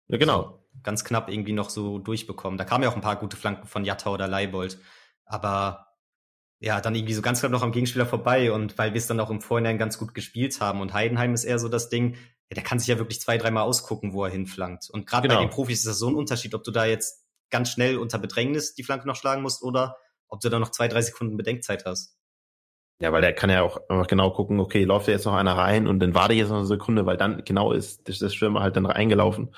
[0.08, 0.42] Ja, genau.
[0.42, 2.58] So, ganz knapp irgendwie noch so durchbekommen.
[2.58, 4.80] Da kamen ja auch ein paar gute Flanken von Jatta oder Leibold.
[5.26, 5.88] Aber
[6.60, 9.20] ja, dann irgendwie so ganz knapp noch am Gegenspieler vorbei und weil wir es dann
[9.20, 10.82] auch im Vorhinein ganz gut gespielt haben.
[10.82, 12.16] Und Heidenheim ist eher so das Ding,
[12.50, 14.90] ja, der kann sich ja wirklich zwei, dreimal ausgucken, wo er hinflankt.
[14.90, 15.40] Und gerade genau.
[15.40, 18.20] bei den Profis ist das so ein Unterschied, ob du da jetzt ganz schnell unter
[18.20, 21.86] Bedrängnis die Flanke noch schlagen musst oder ob du da noch zwei, drei Sekunden Bedenkzeit
[21.86, 22.19] hast.
[23.02, 25.58] Ja, weil der kann ja auch einfach genau gucken, okay, läuft da jetzt noch einer
[25.58, 28.62] rein und dann warte ich jetzt noch eine Sekunde, weil dann genau ist das Stürmer
[28.62, 29.56] halt dann reingelaufen.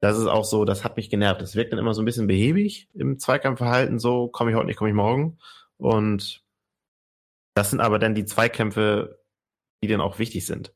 [0.00, 1.42] Das ist auch so, das hat mich genervt.
[1.42, 4.78] Das wirkt dann immer so ein bisschen behäbig im Zweikampfverhalten, so komme ich heute nicht,
[4.78, 5.38] komme ich morgen.
[5.76, 6.42] Und
[7.54, 9.20] das sind aber dann die Zweikämpfe,
[9.82, 10.74] die dann auch wichtig sind.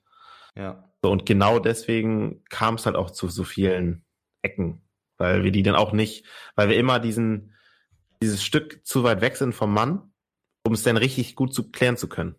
[0.55, 0.90] Ja.
[1.03, 4.05] So, und genau deswegen kam es halt auch zu so vielen
[4.43, 4.83] Ecken,
[5.17, 7.55] weil wir die dann auch nicht, weil wir immer diesen,
[8.21, 10.13] dieses Stück zu weit weg sind vom Mann
[10.66, 12.35] um es dann richtig gut zu klären zu können.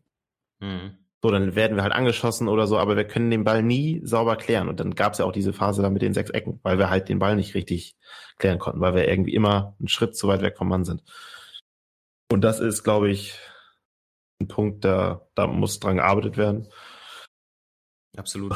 [0.60, 0.98] Mhm.
[1.22, 4.36] So, dann werden wir halt angeschossen oder so, aber wir können den Ball nie sauber
[4.36, 4.70] klären.
[4.70, 6.90] Und dann gab es ja auch diese Phase da mit den sechs Ecken, weil wir
[6.90, 7.96] halt den Ball nicht richtig
[8.38, 11.04] klären konnten, weil wir irgendwie immer einen Schritt zu weit weg vom Mann sind.
[12.32, 13.40] Und das ist, glaube ich,
[14.40, 16.68] ein Punkt, da, da muss dran gearbeitet werden.
[18.16, 18.56] Absolut.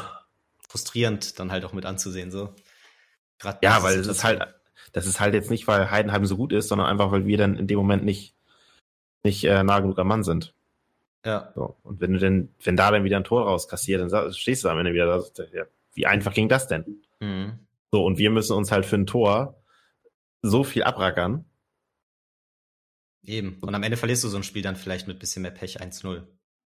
[0.68, 2.54] Frustrierend dann halt auch mit anzusehen, so.
[3.40, 4.46] Grad ja, weil es ist halt,
[4.92, 7.58] das ist halt jetzt nicht, weil Heidenheim so gut ist, sondern einfach, weil wir dann
[7.58, 8.36] in dem Moment nicht
[9.24, 10.54] nicht äh, nah genug am Mann sind.
[11.26, 11.52] Ja.
[11.56, 11.76] So.
[11.84, 14.80] Und wenn du denn, wenn da dann wieder ein Tor rauskassiert, dann stehst du am
[14.80, 17.04] Ende wieder da, ja, wie einfach ging das denn?
[17.20, 17.60] Mhm.
[17.92, 19.62] So, und wir müssen uns halt für ein Tor
[20.42, 21.46] so viel abrackern.
[23.24, 23.58] Eben.
[23.62, 26.24] Und am Ende verlierst du so ein Spiel dann vielleicht mit bisschen mehr Pech 1-0.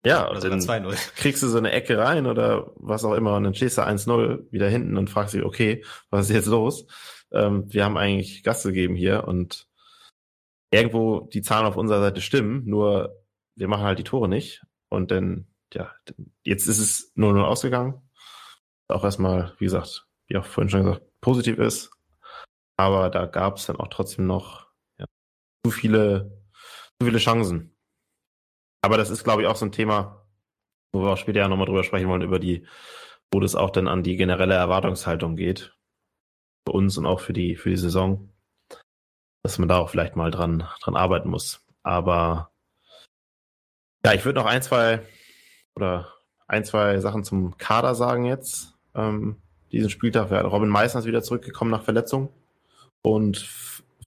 [0.05, 0.95] Ja, oder dann 2-0.
[1.15, 4.51] Kriegst du so eine Ecke rein oder was auch immer und dann stehst du 1-0
[4.51, 6.87] wieder hinten und fragst dich, okay, was ist jetzt los?
[7.31, 9.68] Ähm, wir haben eigentlich Gas gegeben hier und
[10.71, 13.15] irgendwo die Zahlen auf unserer Seite stimmen, nur
[13.55, 14.63] wir machen halt die Tore nicht.
[14.89, 15.93] Und dann, ja,
[16.43, 18.01] jetzt ist es 0-0 ausgegangen.
[18.87, 21.91] Auch erstmal, wie gesagt, wie auch vorhin schon gesagt, positiv ist.
[22.77, 25.05] Aber da gab es dann auch trotzdem noch ja,
[25.65, 26.43] zu viele,
[26.99, 27.75] zu viele Chancen.
[28.81, 30.25] Aber das ist, glaube ich, auch so ein Thema,
[30.93, 32.65] wo wir auch später ja nochmal drüber sprechen wollen, über die,
[33.31, 35.75] wo das auch dann an die generelle Erwartungshaltung geht.
[36.65, 38.31] Für uns und auch für die, für die Saison
[39.43, 41.61] dass man da auch vielleicht mal dran, dran arbeiten muss.
[41.83, 42.51] Aber
[44.05, 45.01] ja, ich würde noch ein, zwei
[45.75, 46.07] oder
[46.47, 48.73] ein, zwei Sachen zum Kader sagen jetzt.
[48.95, 49.37] Ähm,
[49.71, 52.29] diesen Spieltag wäre Robin Meissner ist wieder zurückgekommen nach Verletzung
[53.01, 53.47] und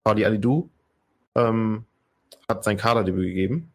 [0.05, 0.71] Fadi Alidou
[1.35, 1.85] ähm,
[2.49, 3.73] hat sein Kaderdebüt gegeben.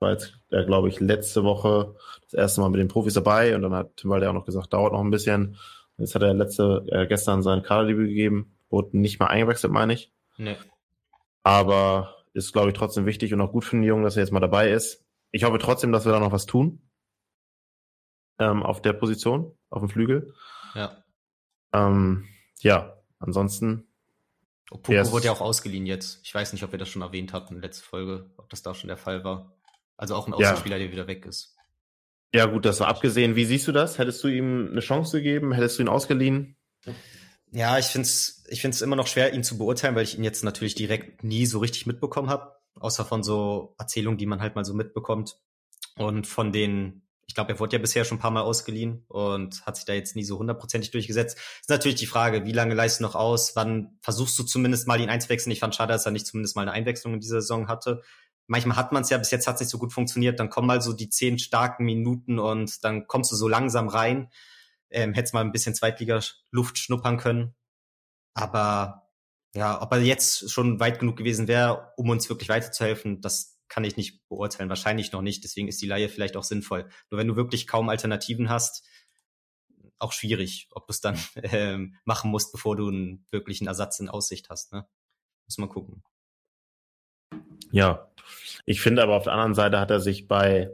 [0.00, 3.62] War jetzt, äh, glaube ich, letzte Woche das erste Mal mit den Profis dabei und
[3.62, 5.56] dann hat Tim Walder auch noch gesagt, dauert noch ein bisschen.
[5.98, 10.10] Jetzt hat er letzte, äh, gestern sein Kaderdebüt gegeben, wurde nicht mal eingewechselt, meine ich.
[10.38, 10.56] Nee.
[11.42, 14.32] Aber ist, glaube ich, trotzdem wichtig und auch gut für den Jungen, dass er jetzt
[14.32, 15.04] mal dabei ist.
[15.32, 16.82] Ich hoffe trotzdem, dass wir da noch was tun.
[18.38, 20.34] Ähm, auf der Position, auf dem Flügel.
[20.74, 21.04] Ja.
[21.72, 22.26] Ähm,
[22.60, 23.86] ja, ansonsten.
[24.70, 26.20] Poko wurde ja auch ausgeliehen jetzt.
[26.22, 28.88] Ich weiß nicht, ob wir das schon erwähnt hatten, letzte Folge, ob das da schon
[28.88, 29.56] der Fall war.
[29.96, 30.84] Also auch ein Außenspieler, ja.
[30.84, 31.56] der wieder weg ist.
[32.32, 33.34] Ja, gut, das war abgesehen.
[33.34, 33.98] Wie siehst du das?
[33.98, 35.52] Hättest du ihm eine Chance gegeben?
[35.52, 36.56] Hättest du ihn ausgeliehen?
[37.52, 40.44] Ja, ich find's, ich find's immer noch schwer, ihn zu beurteilen, weil ich ihn jetzt
[40.44, 44.64] natürlich direkt nie so richtig mitbekommen habe, außer von so Erzählungen, die man halt mal
[44.64, 45.36] so mitbekommt.
[45.96, 49.66] Und von den, ich glaube, er wurde ja bisher schon ein paar Mal ausgeliehen und
[49.66, 51.38] hat sich da jetzt nie so hundertprozentig durchgesetzt.
[51.60, 53.56] Ist natürlich die Frage, wie lange leist du noch aus?
[53.56, 55.52] Wann versuchst du zumindest mal ihn einzuwechseln?
[55.52, 58.02] Ich fand schade, dass er nicht zumindest mal eine Einwechslung in dieser Saison hatte.
[58.46, 60.68] Manchmal hat man es ja, bis jetzt hat es nicht so gut funktioniert, dann kommen
[60.68, 64.28] mal so die zehn starken Minuten und dann kommst du so langsam rein
[64.90, 67.54] ähm, hätte mal ein bisschen Zweitliga-Luft schnuppern können.
[68.34, 69.08] Aber
[69.54, 73.84] ja, ob er jetzt schon weit genug gewesen wäre, um uns wirklich weiterzuhelfen, das kann
[73.84, 74.68] ich nicht beurteilen.
[74.68, 75.44] Wahrscheinlich noch nicht.
[75.44, 76.88] Deswegen ist die Laie vielleicht auch sinnvoll.
[77.10, 78.86] Nur wenn du wirklich kaum Alternativen hast,
[79.98, 84.08] auch schwierig, ob du es dann ähm, machen musst, bevor du einen wirklichen Ersatz in
[84.08, 84.72] Aussicht hast.
[84.72, 84.86] Ne?
[85.46, 86.02] Muss man gucken.
[87.70, 88.10] Ja,
[88.66, 90.70] ich finde aber auf der anderen Seite hat er sich bei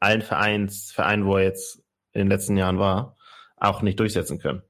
[0.00, 1.76] allen Vereins, Vereinen, wo er jetzt
[2.12, 3.16] in den letzten Jahren war,
[3.62, 4.62] auch nicht durchsetzen können.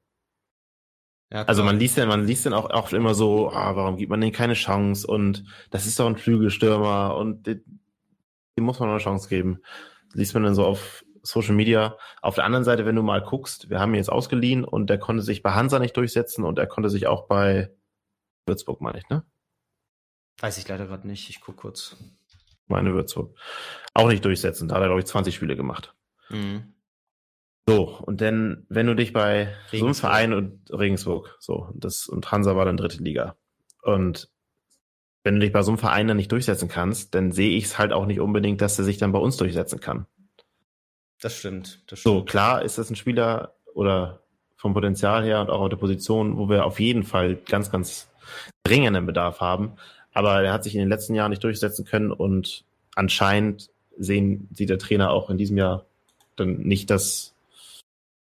[1.33, 4.11] Ja, also man liest ja, man liest dann auch oft immer so, ah, warum gibt
[4.11, 5.07] man denen keine Chance?
[5.07, 7.63] Und das ist doch ein Flügelstürmer und dem
[8.59, 9.63] muss man eine Chance geben.
[10.13, 11.97] Liest man dann so auf Social Media.
[12.21, 14.99] Auf der anderen Seite, wenn du mal guckst, wir haben ihn jetzt ausgeliehen und der
[14.99, 17.73] konnte sich bei Hansa nicht durchsetzen und er konnte sich auch bei
[18.47, 19.25] Würzburg, meine ich, ne?
[20.41, 21.31] Weiß ich leider gerade nicht.
[21.31, 21.97] Ich guck kurz.
[22.67, 23.39] Meine Würzburg.
[23.95, 24.69] Auch nicht durchsetzen.
[24.69, 25.95] Da hat er, glaube ich, 20 Spiele gemacht.
[26.29, 26.75] Mhm.
[27.69, 29.79] So, und dann, wenn du dich bei Regensburg.
[29.79, 33.37] so einem Verein und Regensburg, so, das, und Hansa war dann dritte Liga.
[33.83, 34.31] Und
[35.23, 37.79] wenn du dich bei so einem Verein dann nicht durchsetzen kannst, dann sehe ich es
[37.79, 40.07] halt auch nicht unbedingt, dass er sich dann bei uns durchsetzen kann.
[41.21, 42.15] Das stimmt, das stimmt.
[42.15, 44.23] So, klar ist das ein Spieler oder
[44.57, 48.09] vom Potenzial her und auch auf der Position, wo wir auf jeden Fall ganz, ganz
[48.65, 49.73] dringenden Bedarf haben.
[50.13, 54.71] Aber er hat sich in den letzten Jahren nicht durchsetzen können und anscheinend sehen, sieht
[54.71, 55.87] der Trainer auch in diesem Jahr
[56.37, 57.32] dann nicht das,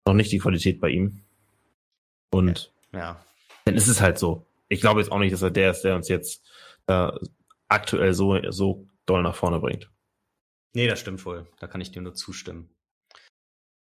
[0.09, 1.21] noch nicht die Qualität bei ihm.
[2.31, 2.99] Und ja.
[2.99, 3.25] ja.
[3.65, 4.45] dann ist es halt so.
[4.67, 6.43] Ich glaube jetzt auch nicht, dass er der ist, der uns jetzt
[6.87, 7.11] äh,
[7.67, 9.89] aktuell so, so doll nach vorne bringt.
[10.73, 11.47] Nee, das stimmt wohl.
[11.59, 12.69] Da kann ich dir nur zustimmen.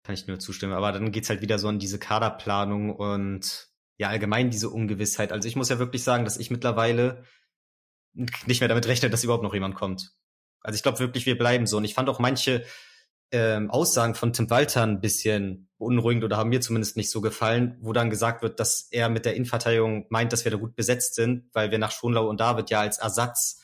[0.04, 0.74] Kann ich nur zustimmen.
[0.74, 5.32] Aber dann geht's halt wieder so an diese Kaderplanung und ja, allgemein diese Ungewissheit.
[5.32, 7.26] Also ich muss ja wirklich sagen, dass ich mittlerweile
[8.14, 10.14] nicht mehr damit rechne, dass überhaupt noch jemand kommt.
[10.62, 11.78] Also ich glaube wirklich, wir bleiben so.
[11.78, 12.66] Und ich fand auch manche
[13.32, 17.78] ähm, Aussagen von Tim Walter ein bisschen beunruhigend oder haben mir zumindest nicht so gefallen,
[17.82, 21.16] wo dann gesagt wird, dass er mit der Innenverteidigung meint, dass wir da gut besetzt
[21.16, 23.62] sind, weil wir nach Schonlau und David ja als Ersatz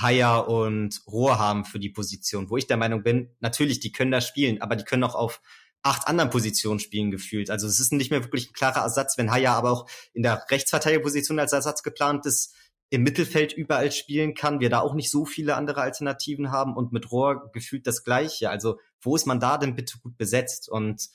[0.00, 4.10] Haier und Rohr haben für die Position, wo ich der Meinung bin, natürlich, die können
[4.10, 5.40] da spielen, aber die können auch auf
[5.82, 7.50] acht anderen Positionen spielen gefühlt.
[7.50, 10.44] Also es ist nicht mehr wirklich ein klarer Ersatz, wenn Haier aber auch in der
[10.50, 12.54] Rechtsverteidigerposition als Ersatz geplant ist,
[12.90, 16.92] im Mittelfeld überall spielen kann, wir da auch nicht so viele andere Alternativen haben und
[16.92, 18.50] mit Rohr gefühlt das Gleiche.
[18.50, 20.68] Also wo ist man da denn bitte gut besetzt?
[20.68, 21.08] Und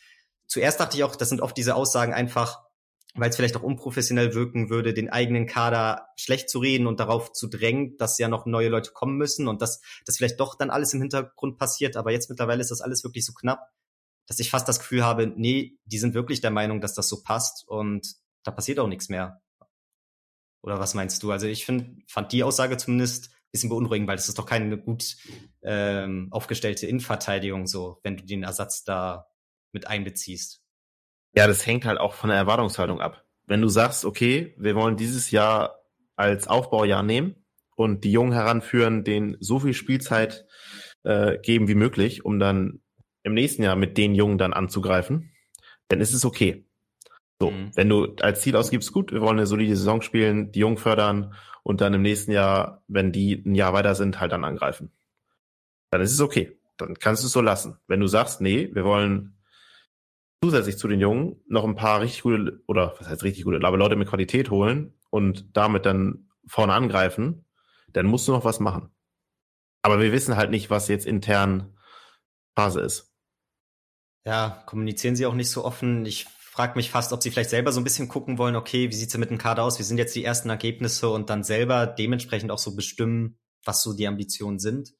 [0.48, 2.64] zuerst dachte ich auch, das sind oft diese Aussagen einfach,
[3.14, 7.34] weil es vielleicht auch unprofessionell wirken würde, den eigenen Kader schlecht zu reden und darauf
[7.34, 10.70] zu drängen, dass ja noch neue Leute kommen müssen und dass das vielleicht doch dann
[10.70, 11.98] alles im Hintergrund passiert.
[11.98, 13.70] Aber jetzt mittlerweile ist das alles wirklich so knapp,
[14.28, 17.22] dass ich fast das Gefühl habe, nee, die sind wirklich der Meinung, dass das so
[17.22, 19.42] passt und da passiert auch nichts mehr.
[20.66, 21.32] Oder was meinst du?
[21.32, 24.76] Also ich find, fand die Aussage zumindest ein bisschen beunruhigend, weil es ist doch keine
[24.80, 25.16] gut
[25.62, 29.28] ähm, aufgestellte Innenverteidigung so, wenn du den Ersatz da
[29.74, 30.64] mit einbeziehst.
[31.36, 33.26] Ja, das hängt halt auch von der Erwartungshaltung ab.
[33.46, 35.82] Wenn du sagst, okay, wir wollen dieses Jahr
[36.16, 40.48] als Aufbaujahr nehmen und die Jungen heranführen, denen so viel Spielzeit
[41.04, 42.82] äh, geben wie möglich, um dann
[43.22, 45.32] im nächsten Jahr mit den Jungen dann anzugreifen,
[45.90, 46.68] dann ist es okay.
[47.40, 47.72] So, mhm.
[47.76, 51.34] wenn du als Ziel ausgibst, gut, wir wollen eine solide Saison spielen, die Jungen fördern
[51.64, 54.92] und dann im nächsten Jahr, wenn die ein Jahr weiter sind, halt dann angreifen.
[55.92, 56.58] Dann ist es okay.
[56.78, 57.78] Dann kannst du es so lassen.
[57.88, 59.38] Wenn du sagst, nee, wir wollen
[60.44, 63.78] zusätzlich zu den Jungen noch ein paar richtig gute, oder was heißt richtig gute, aber
[63.78, 67.46] Leute mit Qualität holen und damit dann vorne angreifen,
[67.88, 68.92] dann musst du noch was machen.
[69.82, 71.76] Aber wir wissen halt nicht, was jetzt intern
[72.56, 73.12] Phase ist.
[74.26, 76.06] Ja, kommunizieren sie auch nicht so offen.
[76.06, 78.96] Ich frage mich fast, ob sie vielleicht selber so ein bisschen gucken wollen, okay, wie
[78.96, 79.78] sieht's denn mit dem Kader aus?
[79.78, 83.94] Wie sind jetzt die ersten Ergebnisse und dann selber dementsprechend auch so bestimmen, was so
[83.94, 84.94] die Ambitionen sind.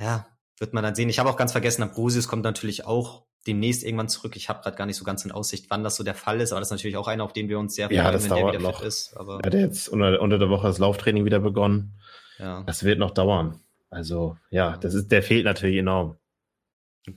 [0.00, 0.26] Ja,
[0.58, 1.08] wird man dann sehen.
[1.08, 4.36] Ich habe auch ganz vergessen, Ambrosius kommt natürlich auch demnächst irgendwann zurück.
[4.36, 6.52] Ich habe gerade gar nicht so ganz in Aussicht, wann das so der Fall ist,
[6.52, 8.30] aber das ist natürlich auch einer, auf den wir uns sehr freuen, ja, das wenn
[8.30, 8.78] dauert der wieder noch.
[8.78, 9.16] fit ist.
[9.16, 12.00] Aber er hat jetzt unter, unter der Woche das Lauftraining wieder begonnen.
[12.38, 12.62] Ja.
[12.64, 13.60] Das wird noch dauern.
[13.90, 16.16] Also ja, das ist, der fehlt natürlich enorm.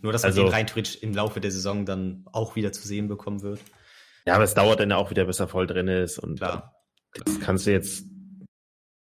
[0.01, 2.85] Nur, dass man also, den rein theoretisch im Laufe der Saison dann auch wieder zu
[2.85, 3.61] sehen bekommen wird.
[4.25, 6.19] Ja, aber es dauert dann ja auch wieder, bis er voll drin ist.
[6.19, 6.75] Und klar,
[7.13, 8.05] das kannst du jetzt,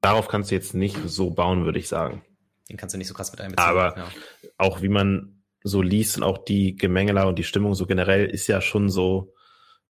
[0.01, 2.25] darauf kannst du jetzt nicht so bauen, würde ich sagen.
[2.69, 3.69] Den kannst du nicht so krass mit einbeziehen.
[3.69, 4.09] Aber ja.
[4.57, 8.47] auch wie man so liest und auch die Gemengeler und die Stimmung so generell ist
[8.47, 9.35] ja schon so,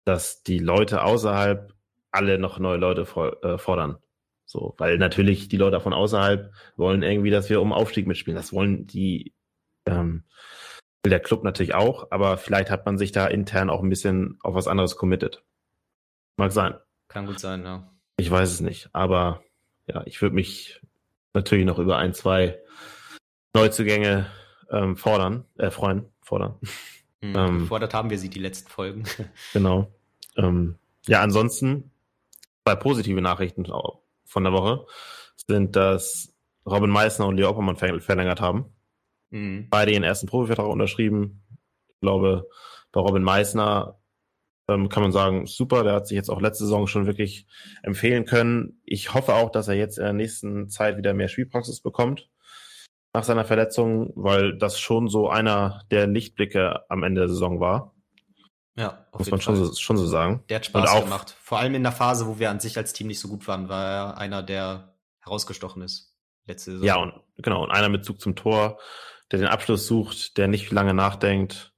[0.06, 1.74] dass die Leute außerhalb
[2.12, 3.02] alle noch neue Leute
[3.44, 3.98] äh, fordern.
[4.46, 8.38] So, weil natürlich die Leute von außerhalb wollen irgendwie, dass wir um Aufstieg mitspielen.
[8.38, 9.36] Das wollen die
[9.86, 10.24] ähm,
[11.04, 14.38] will der Club natürlich auch, aber vielleicht hat man sich da intern auch ein bisschen
[14.42, 15.44] auf was anderes committed.
[16.38, 16.76] Mag sein.
[17.08, 17.90] Kann gut sein, ja.
[18.18, 19.42] Ich weiß es nicht, aber
[19.88, 20.82] ja, ich würde mich
[21.34, 22.60] natürlich noch über ein, zwei
[23.54, 24.28] Neuzugänge
[24.70, 26.60] ähm, fordern, äh, freuen, fordern.
[27.22, 29.04] Hm, ähm, gefordert haben wir sie die letzten Folgen.
[29.52, 29.92] genau.
[30.38, 31.92] Ähm, ja, ansonsten
[32.64, 34.86] zwei positive Nachrichten von der Woche
[35.36, 36.34] sind, dass
[36.66, 38.74] Robin Meissner und Leo Oppermann verlängert haben.
[39.30, 39.68] Mhm.
[39.70, 41.44] Beide ihren ersten Profivertrag unterschrieben.
[41.88, 42.48] Ich glaube,
[42.92, 44.00] bei Robin Meissner
[44.70, 47.48] ähm, kann man sagen, super, der hat sich jetzt auch letzte Saison schon wirklich
[47.84, 48.82] empfehlen können.
[48.86, 52.30] Ich hoffe auch, dass er jetzt in der nächsten Zeit wieder mehr Spielpraxis bekommt
[53.14, 57.96] nach seiner Verletzung, weil das schon so einer der Lichtblicke am Ende der Saison war.
[58.78, 60.44] Ja, muss man schon so, schon so sagen.
[60.48, 61.36] Der hat Spaß auch, gemacht.
[61.42, 63.68] Vor allem in der Phase, wo wir an sich als Team nicht so gut waren,
[63.68, 66.16] war er einer, der herausgestochen ist.
[66.46, 66.86] Letzte Saison.
[66.88, 68.80] Ja, und genau, und einer mit Zug zum Tor
[69.32, 71.74] der den Abschluss sucht, der nicht lange nachdenkt.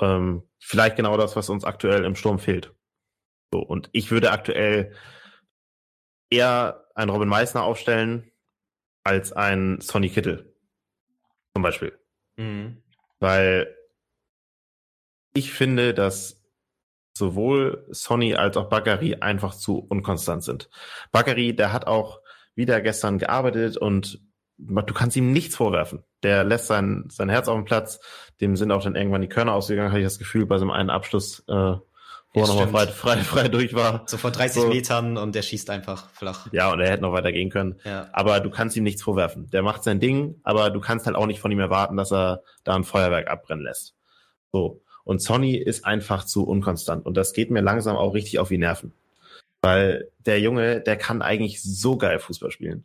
[0.00, 2.74] Ähm, vielleicht genau das, was uns aktuell im Sturm fehlt.
[3.52, 4.94] So, und ich würde aktuell
[6.30, 8.30] eher einen Robin Meissner aufstellen
[9.04, 10.56] als ein Sonny Kittel.
[11.54, 11.98] Zum Beispiel.
[12.36, 12.82] Mhm.
[13.20, 13.76] Weil
[15.34, 16.42] ich finde, dass
[17.14, 20.70] sowohl Sonny als auch Bakary einfach zu unkonstant sind.
[21.10, 22.20] Bakary, der hat auch
[22.54, 24.20] wieder gestern gearbeitet und
[24.68, 26.04] du kannst ihm nichts vorwerfen.
[26.22, 28.00] Der lässt sein, sein Herz auf dem Platz.
[28.40, 30.70] Dem sind auch dann irgendwann die Körner ausgegangen, hatte ich das Gefühl, bei so einem
[30.70, 31.52] einen Abschluss, äh,
[32.34, 34.04] wo ja, er nochmal frei, frei, frei durch war.
[34.06, 34.68] So vor 30 so.
[34.68, 36.48] Metern und der schießt einfach flach.
[36.52, 37.78] Ja, und er hätte noch weiter gehen können.
[37.84, 38.08] Ja.
[38.12, 39.50] Aber du kannst ihm nichts vorwerfen.
[39.50, 42.42] Der macht sein Ding, aber du kannst halt auch nicht von ihm erwarten, dass er
[42.64, 43.94] da ein Feuerwerk abbrennen lässt.
[44.50, 44.82] So.
[45.04, 47.04] Und Sonny ist einfach zu unkonstant.
[47.04, 48.92] Und das geht mir langsam auch richtig auf die Nerven.
[49.60, 52.84] Weil der Junge, der kann eigentlich so geil Fußball spielen.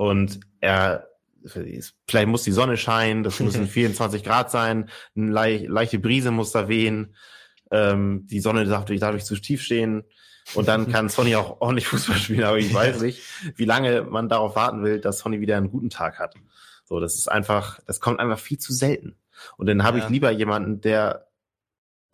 [0.00, 1.10] Und er,
[1.44, 6.52] vielleicht muss die Sonne scheinen, das müssen 24 Grad sein, eine le leichte Brise muss
[6.52, 7.14] da wehen,
[7.70, 10.04] ähm, die Sonne darf dadurch zu tief stehen.
[10.54, 13.20] Und dann kann Sonny auch ordentlich Fußball spielen, aber ich weiß nicht,
[13.56, 16.34] wie lange man darauf warten will, dass Sonny wieder einen guten Tag hat.
[16.86, 19.18] So, das ist einfach, das kommt einfach viel zu selten.
[19.58, 20.04] Und dann habe ja.
[20.04, 21.28] ich lieber jemanden, der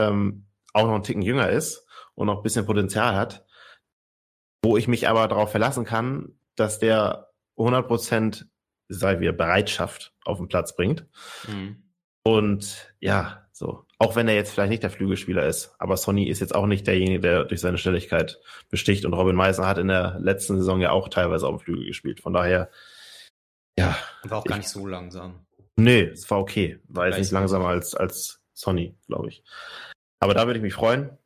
[0.00, 3.46] ähm, auch noch einen Ticken jünger ist und noch ein bisschen Potenzial hat,
[4.60, 7.25] wo ich mich aber darauf verlassen kann, dass der
[7.58, 8.46] 100 Prozent,
[8.88, 11.06] sei wir Bereitschaft auf den Platz bringt.
[11.48, 11.82] Mhm.
[12.22, 13.84] Und ja, so.
[13.98, 16.86] Auch wenn er jetzt vielleicht nicht der Flügelspieler ist, aber Sonny ist jetzt auch nicht
[16.86, 18.38] derjenige, der durch seine Schnelligkeit
[18.68, 19.06] besticht.
[19.06, 22.20] Und Robin Meisner hat in der letzten Saison ja auch teilweise auf dem Flügel gespielt.
[22.20, 22.70] Von daher,
[23.78, 23.96] ja.
[24.24, 25.46] War auch gar nicht so langsam.
[25.76, 26.78] Nee, es war okay.
[26.88, 29.42] War jetzt nicht langsamer als, als Sonny, glaube ich.
[30.20, 31.16] Aber da würde ich mich freuen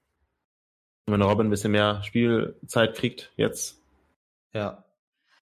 [1.10, 3.82] wenn Robin ein bisschen mehr Spielzeit kriegt jetzt.
[4.52, 4.84] Ja.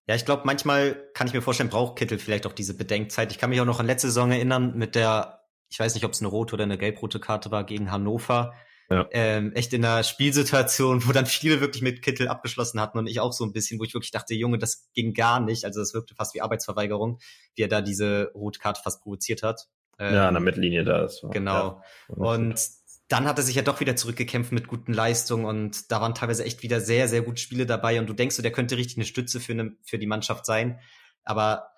[0.09, 3.31] Ja, ich glaube, manchmal kann ich mir vorstellen, braucht Kittel vielleicht auch diese Bedenkzeit.
[3.31, 6.13] Ich kann mich auch noch an letzte Saison erinnern mit der, ich weiß nicht, ob
[6.13, 8.55] es eine rote oder eine gelb-rote Karte war gegen Hannover.
[8.89, 9.07] Ja.
[9.11, 13.19] Ähm, echt in einer Spielsituation, wo dann viele wirklich mit Kittel abgeschlossen hatten und ich
[13.19, 15.63] auch so ein bisschen, wo ich wirklich dachte, Junge, das ging gar nicht.
[15.63, 17.19] Also das wirkte fast wie Arbeitsverweigerung,
[17.53, 19.67] wie er da diese rote Karte fast provoziert hat.
[19.99, 21.23] Ähm, ja, an der Mittellinie da ist.
[21.29, 21.83] Genau.
[22.07, 22.59] Ja, und
[23.09, 26.45] dann hat er sich ja doch wieder zurückgekämpft mit guten Leistungen und da waren teilweise
[26.45, 29.05] echt wieder sehr, sehr gute Spiele dabei und du denkst so, der könnte richtig eine
[29.05, 30.79] Stütze für, eine, für die Mannschaft sein.
[31.23, 31.71] Aber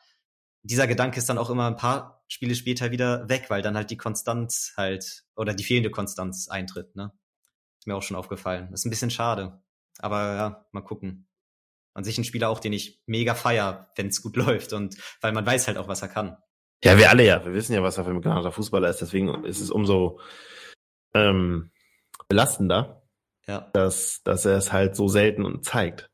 [0.62, 3.90] dieser Gedanke ist dann auch immer ein paar Spiele später wieder weg, weil dann halt
[3.90, 7.14] die Konstanz halt oder die fehlende Konstanz eintritt, ne?
[7.80, 8.72] Ist mir auch schon aufgefallen.
[8.74, 9.64] Ist ein bisschen schade.
[10.00, 11.28] Aber ja, mal gucken.
[11.94, 15.32] An sich ein Spieler auch, den ich mega feier, wenn es gut läuft und weil
[15.32, 16.38] man weiß halt auch, was er kann.
[16.84, 17.44] Ja, wir alle ja.
[17.44, 19.02] Wir wissen ja, was er für ein begnadeter Fußballer ist.
[19.02, 20.20] Deswegen ist es umso
[21.14, 21.72] ähm,
[22.28, 23.04] belastender,
[23.48, 23.70] ja.
[23.74, 26.10] dass, dass er es halt so selten und zeigt.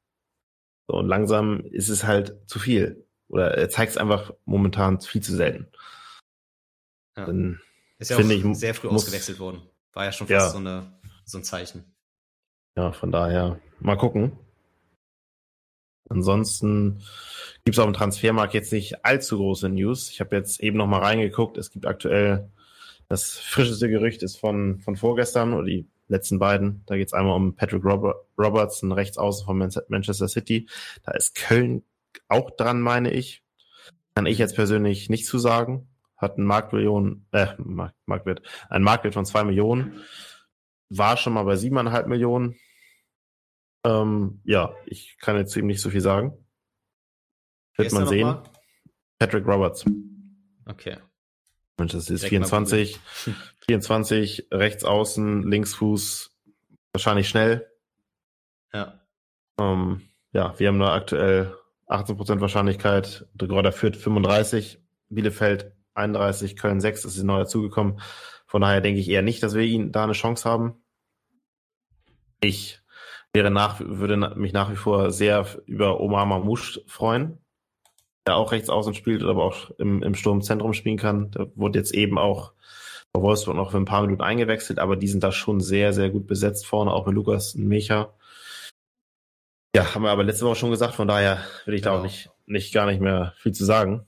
[0.87, 3.05] So, und langsam ist es halt zu viel.
[3.27, 5.67] Oder er zeigt es einfach momentan viel zu selten.
[7.17, 7.25] Ja.
[7.25, 7.61] Dann
[7.99, 9.61] ist ja auch ich, sehr früh muss, ausgewechselt worden.
[9.93, 10.49] War ja schon fast ja.
[10.49, 11.83] so, eine, so ein Zeichen.
[12.77, 14.37] Ja, von daher mal gucken.
[16.09, 17.03] Ansonsten
[17.65, 20.09] gibt es auf dem Transfermarkt jetzt nicht allzu große News.
[20.09, 21.57] Ich habe jetzt eben noch mal reingeguckt.
[21.57, 22.49] Es gibt aktuell
[23.09, 26.83] das frischeste Gerücht ist von, von vorgestern oder die letzten beiden.
[26.85, 30.67] Da geht es einmal um Patrick Roberts, ein Rechtsaußen von Manchester City.
[31.03, 31.83] Da ist Köln
[32.27, 33.43] auch dran, meine ich.
[34.15, 35.87] Kann ich jetzt persönlich nicht zu sagen.
[36.17, 37.47] Hat einen Marktmillion, äh,
[38.05, 40.01] Marktwert, ein Marktwert von zwei Millionen.
[40.89, 42.55] War schon mal bei siebeneinhalb Millionen.
[43.83, 46.33] Ähm, ja, ich kann jetzt eben nicht so viel sagen.
[47.75, 48.27] Wird man sehen.
[48.27, 48.43] Mal?
[49.19, 49.85] Patrick Roberts.
[50.65, 50.97] Okay.
[51.77, 52.99] Mensch, das ist 24,
[53.67, 56.31] 24, rechts außen, Linksfuß,
[56.91, 57.71] wahrscheinlich schnell.
[58.73, 58.99] Ja.
[59.59, 61.55] Ähm, ja, wir haben da aktuell
[61.87, 63.27] 18% Wahrscheinlichkeit.
[63.35, 68.01] Gerade führt 35, Bielefeld 31, Köln 6, das ist neu dazugekommen.
[68.47, 70.81] Von daher denke ich eher nicht, dass wir ihn da eine Chance haben.
[72.39, 72.81] Ich
[73.33, 77.39] wäre nach, würde mich nach wie vor sehr über Omar Mamouche freuen
[78.27, 81.31] der auch rechts außen spielt, aber auch im, im Sturmzentrum spielen kann.
[81.31, 82.53] Der wurde jetzt eben auch
[83.13, 86.09] bei Wolfsburg noch für ein paar Minuten eingewechselt, aber die sind da schon sehr, sehr
[86.09, 88.13] gut besetzt vorne, auch mit Lukas und Mecha.
[89.75, 91.95] Ja, haben wir aber letzte Woche schon gesagt, von daher will ich genau.
[91.95, 92.13] da auch genau.
[92.13, 94.05] nicht, nicht gar nicht mehr viel zu sagen.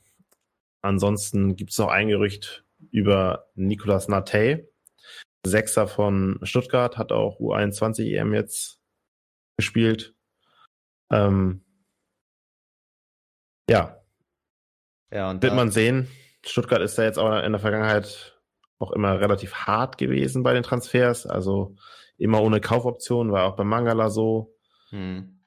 [0.82, 4.68] Ansonsten gibt es noch ein Gerücht über Nicolas Natey,
[5.46, 8.80] Sechser von Stuttgart, hat auch U21 EM jetzt
[9.58, 10.14] gespielt.
[11.12, 11.62] Ähm,
[13.70, 13.99] ja,
[15.12, 16.08] ja, und Wird man sehen.
[16.46, 18.40] Stuttgart ist da jetzt auch in der Vergangenheit
[18.78, 21.26] auch immer relativ hart gewesen bei den Transfers.
[21.26, 21.76] Also
[22.18, 24.56] immer ohne Kaufoption, war auch bei Mangala so.
[24.90, 25.44] Hm.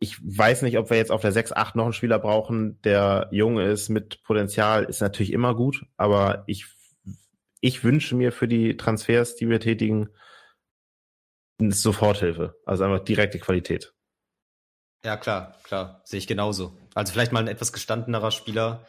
[0.00, 3.28] ich weiß nicht, ob wir jetzt auf der 6, 8 noch einen Spieler brauchen, der
[3.30, 6.66] jung ist, mit Potenzial, ist natürlich immer gut, aber ich,
[7.60, 10.08] ich wünsche mir für die Transfers, die wir tätigen,
[11.60, 12.56] Soforthilfe.
[12.66, 13.94] Also einfach direkte Qualität.
[15.04, 16.00] Ja, klar, klar.
[16.04, 16.76] Sehe ich genauso.
[16.94, 18.86] Also vielleicht mal ein etwas gestandenerer Spieler,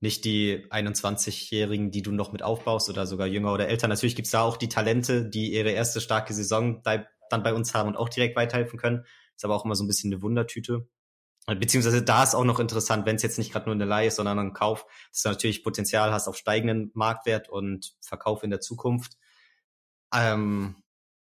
[0.00, 3.88] nicht die 21-Jährigen, die du noch mit aufbaust oder sogar jünger oder älter.
[3.88, 7.88] Natürlich gibt's da auch die Talente, die ihre erste starke Saison dann bei uns haben
[7.88, 9.04] und auch direkt weiterhelfen können.
[9.34, 10.86] Ist aber auch immer so ein bisschen eine Wundertüte.
[11.46, 14.16] Beziehungsweise da ist auch noch interessant, wenn es jetzt nicht gerade nur eine Leihe ist,
[14.16, 18.60] sondern ein Kauf, dass du natürlich Potenzial hast auf steigenden Marktwert und Verkauf in der
[18.60, 19.16] Zukunft.
[20.12, 20.82] Ähm,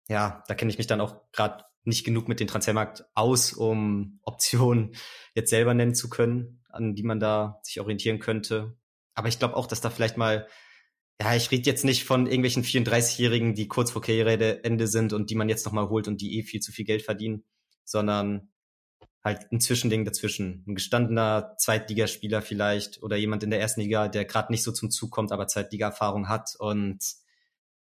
[0.09, 4.20] ja, da kenne ich mich dann auch gerade nicht genug mit dem Transfermarkt aus, um
[4.22, 4.95] Optionen
[5.35, 8.76] jetzt selber nennen zu können, an die man da sich orientieren könnte.
[9.14, 10.47] Aber ich glaube auch, dass da vielleicht mal,
[11.20, 15.35] ja, ich rede jetzt nicht von irgendwelchen 34-Jährigen, die kurz vor Karriereende sind und die
[15.35, 17.45] man jetzt nochmal holt und die eh viel zu viel Geld verdienen
[17.91, 18.49] sondern
[19.22, 20.64] halt ein Zwischending dazwischen.
[20.66, 24.91] Ein gestandener Zweitligaspieler vielleicht oder jemand in der ersten Liga, der gerade nicht so zum
[24.91, 27.01] Zug kommt, aber Zweitliga-Erfahrung hat und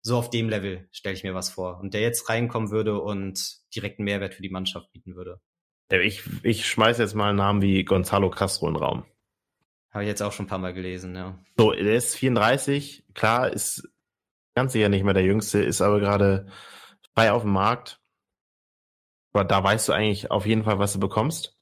[0.03, 1.79] so auf dem Level stelle ich mir was vor.
[1.79, 5.41] Und der jetzt reinkommen würde und direkt einen Mehrwert für die Mannschaft bieten würde.
[5.89, 9.05] Ich, ich schmeiße jetzt mal einen Namen wie Gonzalo Castro in den Raum.
[9.91, 11.39] Habe ich jetzt auch schon ein paar Mal gelesen, ja.
[11.57, 13.87] So, der ist 34, klar, ist
[14.55, 16.47] ganz sicher nicht mehr der Jüngste, ist aber gerade
[17.13, 18.03] frei auf dem Markt
[19.33, 21.57] aber da weißt du eigentlich auf jeden Fall, was du bekommst.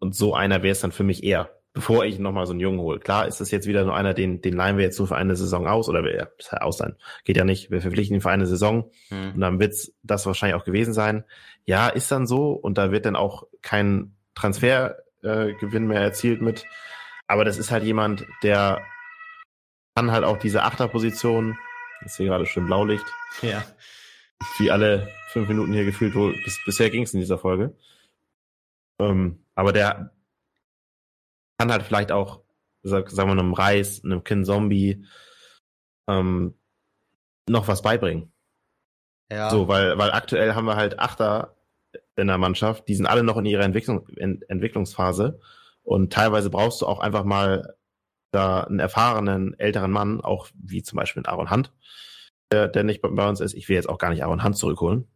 [0.00, 2.80] Und so einer wäre es dann für mich eher, bevor ich nochmal so einen Jungen
[2.80, 2.98] hole.
[2.98, 5.36] Klar ist das jetzt wieder nur einer, den, den leihen wir jetzt nur für eine
[5.36, 6.32] Saison aus, oder wir,
[6.70, 6.96] sein.
[7.22, 7.70] Geht ja nicht.
[7.70, 8.90] Wir verpflichten ihn für eine Saison.
[9.10, 9.34] Hm.
[9.34, 11.22] Und dann wird's das wahrscheinlich auch gewesen sein.
[11.66, 12.50] Ja, ist dann so.
[12.50, 16.66] Und da wird dann auch kein Transfergewinn äh, mehr erzielt mit.
[17.28, 18.82] Aber das ist halt jemand, der
[19.94, 21.56] kann halt auch diese Achterposition,
[22.04, 23.06] ist hier gerade schön Blaulicht.
[23.40, 23.62] Ja.
[24.58, 27.76] Wie alle fünf Minuten hier gefühlt, wo bis, bisher ging es in dieser Folge.
[28.98, 30.10] Ähm, aber der
[31.58, 32.42] kann halt vielleicht auch,
[32.82, 35.04] sag, sagen wir, einem Reis, einem Kin Zombie
[36.08, 36.54] ähm,
[37.48, 38.32] noch was beibringen.
[39.30, 39.50] Ja.
[39.50, 41.56] So, weil, weil aktuell haben wir halt Achter
[42.16, 45.40] in der Mannschaft, die sind alle noch in ihrer Entwicklung, in, Entwicklungsphase.
[45.82, 47.76] Und teilweise brauchst du auch einfach mal
[48.32, 51.72] da einen erfahrenen älteren Mann, auch wie zum Beispiel Aaron Hunt,
[52.52, 53.54] der, der nicht bei uns ist.
[53.54, 55.08] Ich will jetzt auch gar nicht Aaron Hunt zurückholen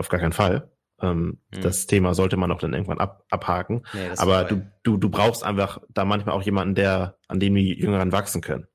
[0.00, 0.68] auf gar keinen Fall.
[1.02, 1.62] Ähm, hm.
[1.62, 3.82] Das Thema sollte man auch dann irgendwann ab, abhaken.
[3.92, 7.78] Nee, Aber du, du, du brauchst einfach da manchmal auch jemanden, der, an dem die
[7.78, 8.66] Jüngeren wachsen können.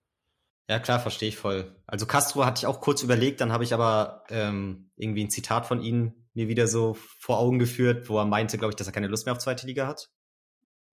[0.68, 1.76] Ja, klar, verstehe ich voll.
[1.86, 5.68] Also Castro hatte ich auch kurz überlegt, dann habe ich aber ähm, irgendwie ein Zitat
[5.68, 8.94] von ihm mir wieder so vor Augen geführt, wo er meinte, glaube ich, dass er
[8.94, 10.10] keine Lust mehr auf zweite Liga hat.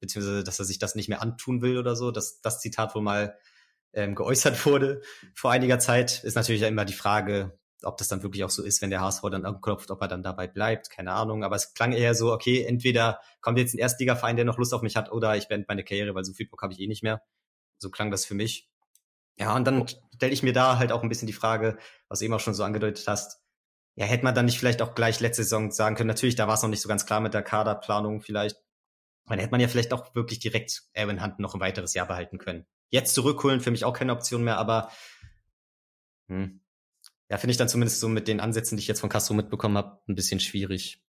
[0.01, 2.11] Beziehungsweise, dass er sich das nicht mehr antun will oder so.
[2.11, 3.37] Dass das Zitat wohl mal
[3.93, 5.03] ähm, geäußert wurde
[5.35, 8.83] vor einiger Zeit, ist natürlich immer die Frage, ob das dann wirklich auch so ist,
[8.83, 11.45] wenn der HSV dann anklopft, ob er dann dabei bleibt, keine Ahnung.
[11.45, 14.83] Aber es klang eher so, okay, entweder kommt jetzt ein Erstligaverein, der noch Lust auf
[14.83, 17.03] mich hat, oder ich beende meine Karriere, weil so viel Bock habe ich eh nicht
[17.03, 17.22] mehr.
[17.78, 18.68] So klang das für mich.
[19.39, 21.78] Ja, und dann stelle ich mir da halt auch ein bisschen die Frage,
[22.09, 23.41] was du eben auch schon so angedeutet hast.
[23.95, 26.55] Ja, hätte man dann nicht vielleicht auch gleich letzte Saison sagen können, natürlich, da war
[26.55, 28.57] es noch nicht so ganz klar mit der Kaderplanung vielleicht.
[29.26, 32.39] Dann hätte man ja vielleicht auch wirklich direkt Erwin Hunt noch ein weiteres Jahr behalten
[32.39, 32.66] können.
[32.89, 34.91] Jetzt zurückholen, für mich auch keine Option mehr, aber
[36.28, 36.61] hm,
[37.33, 39.78] ja, finde ich dann zumindest so mit den Ansätzen, die ich jetzt von Castro mitbekommen
[39.78, 41.03] habe, ein bisschen schwierig.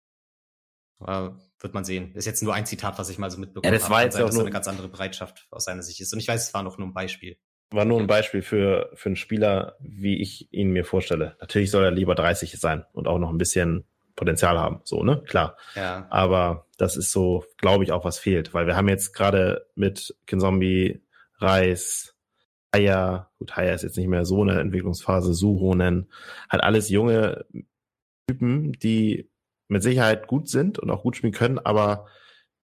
[1.01, 2.14] Aber wird man sehen.
[2.14, 3.75] Ist jetzt nur ein Zitat, was ich mal so mitbekommen habe.
[3.75, 6.12] Ja, das war jetzt sein, auch nur eine ganz andere Bereitschaft aus seiner Sicht ist.
[6.12, 7.39] Und ich weiß, es war noch nur ein Beispiel.
[7.73, 11.37] War nur ein Beispiel für, für einen Spieler, wie ich ihn mir vorstelle.
[11.41, 15.25] Natürlich soll er lieber 30 sein und auch noch ein bisschen Potenzial haben, so, ne?
[15.27, 15.57] Klar.
[15.75, 16.07] Ja.
[16.09, 20.14] Aber das ist so, glaube ich, auch was fehlt, weil wir haben jetzt gerade mit
[20.29, 21.03] Kinzombie,
[21.39, 22.12] Reis,
[22.75, 26.11] Haya, gut, Haya ist jetzt nicht mehr so eine Entwicklungsphase, Suhonen,
[26.49, 27.45] halt alles junge
[28.29, 29.31] Typen, die
[29.68, 32.07] mit Sicherheit gut sind und auch gut spielen können, aber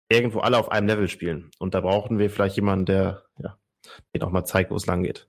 [0.09, 1.51] irgendwo alle auf einem Level spielen.
[1.59, 3.57] Und da brauchen wir vielleicht jemanden, der, ja,
[4.13, 5.27] den auch mal zeigt, wo es lang geht.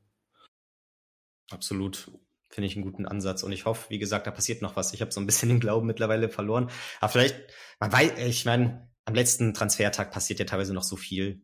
[1.51, 2.11] Absolut.
[2.51, 3.43] Finde ich einen guten Ansatz.
[3.43, 4.93] Und ich hoffe, wie gesagt, da passiert noch was.
[4.93, 6.71] Ich habe so ein bisschen den Glauben mittlerweile verloren.
[7.01, 7.37] Aber vielleicht,
[7.81, 11.43] man weiß, ich meine, am letzten Transfertag passiert ja teilweise noch so viel.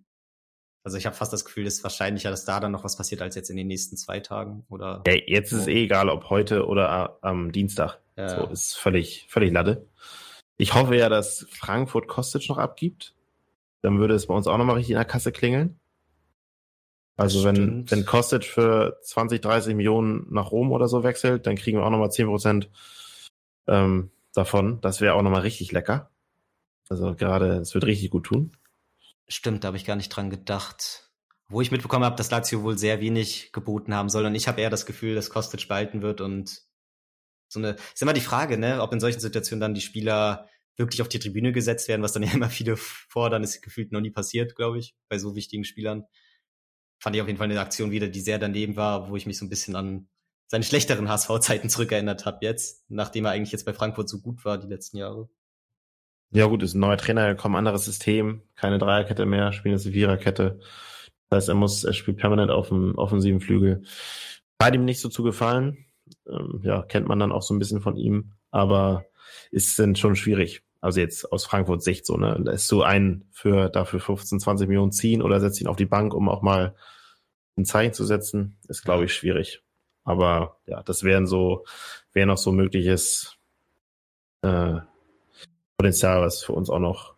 [0.85, 3.23] Also ich habe fast das Gefühl, es ist wahrscheinlicher, dass da dann noch was passiert,
[3.23, 4.67] als jetzt in den nächsten zwei Tagen.
[4.69, 8.01] Oder ja, jetzt ist es eh egal, ob heute oder äh, am Dienstag.
[8.17, 8.29] Ja.
[8.29, 9.89] So ist völlig, völlig Latte.
[10.59, 13.15] Ich hoffe ja, dass Frankfurt Kostic noch abgibt.
[13.81, 15.81] Dann würde es bei uns auch nochmal richtig in der Kasse klingeln.
[17.17, 21.79] Also wenn, wenn Kostic für 20, 30 Millionen nach Rom oder so wechselt, dann kriegen
[21.79, 22.71] wir auch nochmal 10 Prozent
[23.69, 24.81] ähm, davon.
[24.83, 26.11] Das wäre auch nochmal richtig lecker.
[26.91, 28.53] Also gerade, es wird richtig gut tun.
[29.29, 31.11] Stimmt, da habe ich gar nicht dran gedacht.
[31.49, 34.25] Wo ich mitbekommen habe, dass Lazio wohl sehr wenig geboten haben soll.
[34.27, 36.63] Und ich habe eher das Gefühl, dass Kostic behalten wird und
[37.49, 41.03] so eine, ist immer die Frage, ne, ob in solchen Situationen dann die Spieler wirklich
[41.03, 44.11] auf die Tribüne gesetzt werden, was dann ja immer viele fordern, ist gefühlt noch nie
[44.11, 46.05] passiert, glaube ich, bei so wichtigen Spielern.
[46.99, 49.39] Fand ich auf jeden Fall eine Aktion wieder, die sehr daneben war, wo ich mich
[49.39, 50.09] so ein bisschen an
[50.47, 54.59] seine schlechteren HSV-Zeiten zurückerinnert habe jetzt, nachdem er eigentlich jetzt bei Frankfurt so gut war
[54.59, 55.29] die letzten Jahre.
[56.35, 59.95] Ja gut, ist ein neuer Trainer gekommen, anderes System, keine Dreierkette mehr, spielen jetzt eine
[59.95, 60.59] Viererkette.
[61.29, 63.85] Das heißt, er muss, er spielt permanent auf dem offensiven Flügel.
[64.61, 65.87] Hat ihm nicht so zugefallen.
[66.29, 69.05] Ähm, ja, kennt man dann auch so ein bisschen von ihm, aber
[69.53, 70.65] ist dann schon schwierig.
[70.81, 72.37] Also jetzt aus Frankfurt Sicht so, ne?
[72.45, 76.15] Lässt du einen für dafür 15, 20 Millionen ziehen oder setzt ihn auf die Bank,
[76.15, 76.75] um auch mal
[77.57, 79.63] ein Zeichen zu setzen, ist, glaube ich, schwierig.
[80.03, 81.65] Aber ja, das wären so,
[82.13, 83.37] wäre noch so mögliches
[84.43, 84.81] äh,
[85.77, 87.17] Potenzial, was für uns auch noch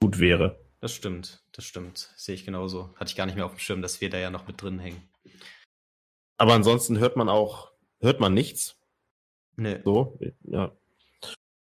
[0.00, 0.58] gut wäre.
[0.80, 2.12] Das stimmt, das stimmt.
[2.16, 2.92] Sehe ich genauso.
[2.96, 4.78] Hatte ich gar nicht mehr auf dem Schirm, dass wir da ja noch mit drin
[4.78, 5.08] hängen.
[6.38, 7.70] Aber ansonsten hört man auch,
[8.00, 8.76] hört man nichts.
[9.56, 9.80] Nee.
[9.84, 10.76] So, ja.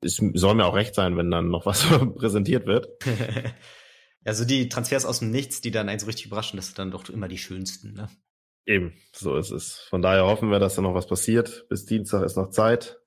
[0.01, 2.89] Es soll mir auch recht sein, wenn dann noch was präsentiert wird.
[4.25, 6.91] also die Transfers aus dem Nichts, die dann einen so richtig überraschen, das sind dann
[6.91, 8.09] doch immer die schönsten, ne?
[8.65, 9.77] Eben, so ist es.
[9.89, 11.65] Von daher hoffen wir, dass da noch was passiert.
[11.69, 12.99] Bis Dienstag ist noch Zeit.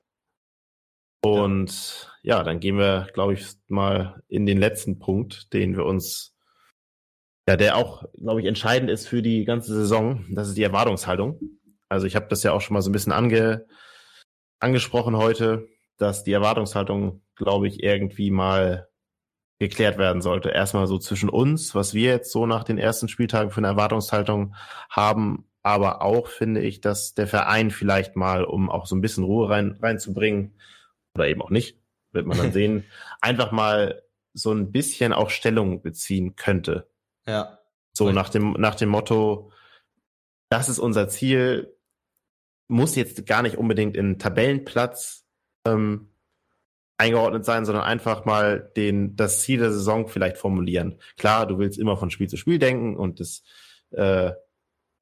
[1.23, 5.85] Und ja, ja dann gehen wir, glaube ich, mal in den letzten Punkt, den wir
[5.85, 6.35] uns,
[7.49, 10.25] ja, der auch, glaube ich, entscheidend ist für die ganze Saison.
[10.31, 11.41] Das ist die Erwartungshaltung.
[11.89, 13.67] Also ich habe das ja auch schon mal so ein bisschen ange,
[14.61, 15.67] angesprochen heute,
[15.97, 18.89] dass die Erwartungshaltung, glaube ich, irgendwie mal
[19.59, 20.51] geklärt werden sollte.
[20.51, 24.55] Erstmal so zwischen uns, was wir jetzt so nach den ersten Spieltagen für eine Erwartungshaltung
[24.89, 29.25] haben aber auch finde ich, dass der Verein vielleicht mal, um auch so ein bisschen
[29.25, 30.55] Ruhe rein, reinzubringen,
[31.15, 31.79] oder eben auch nicht,
[32.13, 32.85] wird man dann sehen,
[33.21, 34.03] einfach mal
[34.33, 36.89] so ein bisschen auch Stellung beziehen könnte.
[37.27, 37.59] Ja.
[37.93, 39.53] So nach dem, nach dem Motto,
[40.49, 41.77] das ist unser Ziel,
[42.69, 45.27] muss jetzt gar nicht unbedingt in Tabellenplatz
[45.67, 46.11] ähm,
[46.99, 51.01] eingeordnet sein, sondern einfach mal den, das Ziel der Saison vielleicht formulieren.
[51.17, 53.43] Klar, du willst immer von Spiel zu Spiel denken und das,
[53.91, 54.33] äh,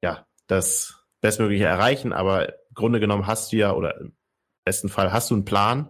[0.01, 3.99] ja, das Bestmögliche erreichen, aber im Grunde genommen hast du ja, oder
[4.69, 5.89] besten Fall hast du einen Plan,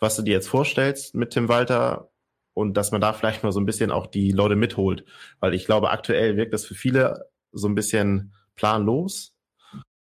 [0.00, 2.10] was du dir jetzt vorstellst mit Tim Walter
[2.52, 5.06] und dass man da vielleicht mal so ein bisschen auch die Leute mitholt,
[5.40, 9.34] weil ich glaube, aktuell wirkt das für viele so ein bisschen planlos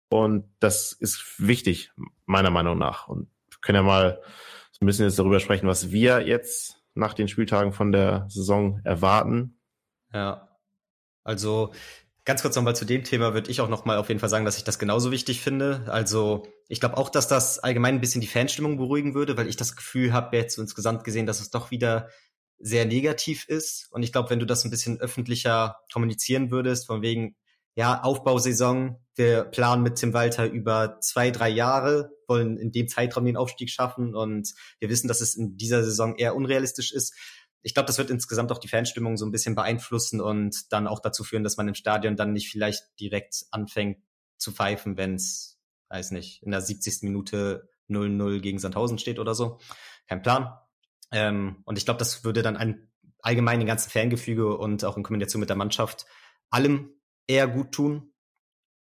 [0.07, 1.91] und das ist wichtig,
[2.26, 3.09] meiner Meinung nach.
[3.09, 4.21] Und wir können ja mal
[4.71, 8.80] so ein bisschen jetzt darüber sprechen, was wir jetzt nach den Spieltagen von der Saison
[8.86, 9.59] erwarten.
[10.13, 10.47] Ja.
[11.26, 11.74] Also
[12.26, 14.57] Ganz kurz nochmal zu dem Thema würde ich auch nochmal auf jeden Fall sagen, dass
[14.57, 15.84] ich das genauso wichtig finde.
[15.88, 19.57] Also ich glaube auch, dass das allgemein ein bisschen die Fanstimmung beruhigen würde, weil ich
[19.57, 22.07] das Gefühl habe jetzt insgesamt gesehen, dass es doch wieder
[22.59, 23.89] sehr negativ ist.
[23.91, 27.36] Und ich glaube, wenn du das ein bisschen öffentlicher kommunizieren würdest, von wegen,
[27.76, 33.26] ja, Aufbausaison, wir planen mit Tim Walter über zwei, drei Jahre, wollen in dem Zeitraum
[33.26, 37.13] den Aufstieg schaffen und wir wissen, dass es in dieser Saison eher unrealistisch ist,
[37.64, 40.99] ich glaube, das wird insgesamt auch die Fanstimmung so ein bisschen beeinflussen und dann auch
[40.99, 44.03] dazu führen, dass man im Stadion dann nicht vielleicht direkt anfängt
[44.38, 45.59] zu pfeifen, wenn es,
[45.89, 47.03] weiß nicht, in der 70.
[47.03, 49.59] Minute 0-0 gegen Sandhausen steht oder so.
[50.07, 50.53] Kein Plan.
[51.11, 55.03] Ähm, und ich glaube, das würde dann ein, allgemein den ganzen Fangefüge und auch in
[55.03, 56.05] Kombination mit der Mannschaft
[56.49, 56.89] allem
[57.28, 58.14] eher gut tun.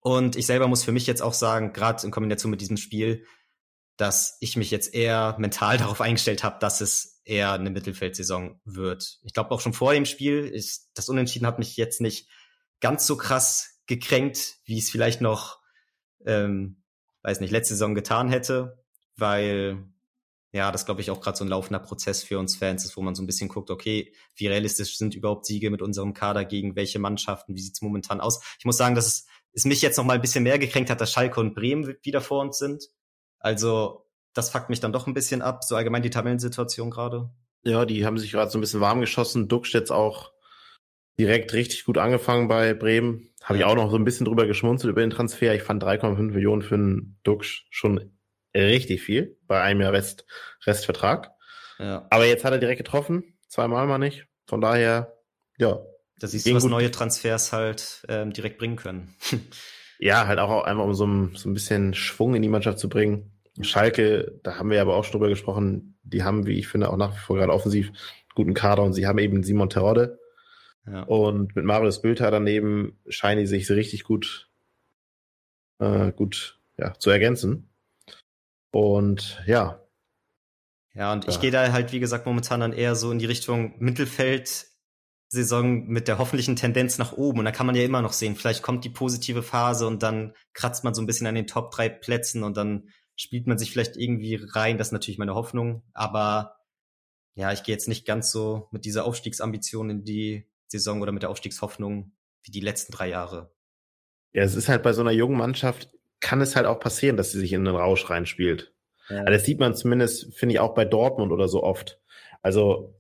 [0.01, 3.27] Und ich selber muss für mich jetzt auch sagen, gerade in Kombination mit diesem Spiel,
[3.99, 9.18] dass ich mich jetzt eher mental darauf eingestellt habe, dass es eher eine Mittelfeldsaison wird.
[9.23, 12.29] Ich glaube auch schon vor dem Spiel, ist, das Unentschieden hat mich jetzt nicht
[12.81, 15.61] ganz so krass gekränkt, wie es vielleicht noch,
[16.27, 16.83] ähm,
[17.23, 18.85] weiß nicht, letzte Saison getan hätte,
[19.16, 19.85] weil
[20.53, 23.01] ja, das glaube ich auch gerade so ein laufender Prozess für uns Fans ist, wo
[23.01, 26.77] man so ein bisschen guckt, okay, wie realistisch sind überhaupt Siege mit unserem Kader gegen
[26.77, 28.43] welche Mannschaften, wie sieht's momentan aus?
[28.59, 31.01] Ich muss sagen, dass es, es mich jetzt noch mal ein bisschen mehr gekränkt hat,
[31.01, 32.85] dass Schalke und Bremen wieder vor uns sind.
[33.39, 34.01] Also
[34.35, 37.30] das fuckt mich dann doch ein bisschen ab, so allgemein die Tabellensituation gerade.
[37.64, 39.49] Ja, die haben sich gerade so ein bisschen warm geschossen.
[39.49, 40.33] Duxch jetzt auch
[41.18, 43.28] direkt richtig gut angefangen bei Bremen.
[43.43, 45.55] Habe ich auch noch so ein bisschen drüber geschmunzelt über den Transfer.
[45.55, 48.12] Ich fand 3,5 Millionen für einen Duxch schon
[48.55, 50.26] richtig viel bei einem Jahr Rest,
[50.66, 51.30] Restvertrag.
[51.78, 52.07] Ja.
[52.11, 54.26] Aber jetzt hat er direkt getroffen, zweimal mal nicht.
[54.47, 55.16] Von daher,
[55.59, 55.80] ja.
[56.18, 56.70] Da siehst du, was gut.
[56.70, 59.14] neue Transfers halt ähm, direkt bringen können.
[59.99, 62.89] ja, halt auch einfach um so ein, so ein bisschen Schwung in die Mannschaft zu
[62.89, 63.32] bringen.
[63.61, 66.96] Schalke, da haben wir aber auch schon drüber gesprochen, die haben, wie ich finde, auch
[66.96, 67.92] nach wie vor gerade offensiv
[68.34, 70.18] guten Kader und sie haben eben Simon Terodde.
[70.86, 71.03] Ja.
[71.03, 74.50] Und mit Marius Bülter daneben scheinen die sich richtig gut,
[75.78, 77.68] äh, gut ja, zu ergänzen.
[78.70, 79.80] Und ja.
[80.94, 81.30] Ja, und ja.
[81.30, 84.66] ich gehe da halt, wie gesagt, momentan dann eher so in die Richtung Mittelfeld.
[85.32, 87.38] Saison mit der hoffentlichen Tendenz nach oben.
[87.38, 90.34] Und da kann man ja immer noch sehen, vielleicht kommt die positive Phase und dann
[90.53, 93.71] kratzt man so ein bisschen an den Top drei Plätzen und dann spielt man sich
[93.71, 94.79] vielleicht irgendwie rein.
[94.79, 95.83] Das ist natürlich meine Hoffnung.
[95.93, 96.57] Aber
[97.35, 101.23] ja, ich gehe jetzt nicht ganz so mit dieser Aufstiegsambition in die Saison oder mit
[101.23, 103.55] der Aufstiegshoffnung wie die letzten drei Jahre.
[104.33, 105.91] Ja, es ist halt bei so einer jungen Mannschaft,
[106.21, 108.75] kann es halt auch passieren, dass sie sich in den Rausch reinspielt.
[109.09, 109.19] Ja.
[109.19, 112.01] Also das sieht man zumindest, finde ich, auch bei Dortmund oder so oft.
[112.41, 112.95] Also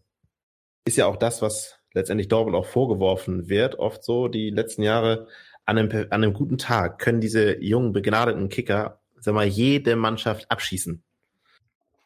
[0.84, 5.28] ist ja auch das, was letztendlich Dortmund auch vorgeworfen wird, oft so die letzten Jahre.
[5.64, 10.50] An einem, an einem guten Tag können diese jungen, begnadeten Kicker, sag mal, jede Mannschaft
[10.50, 11.02] abschießen.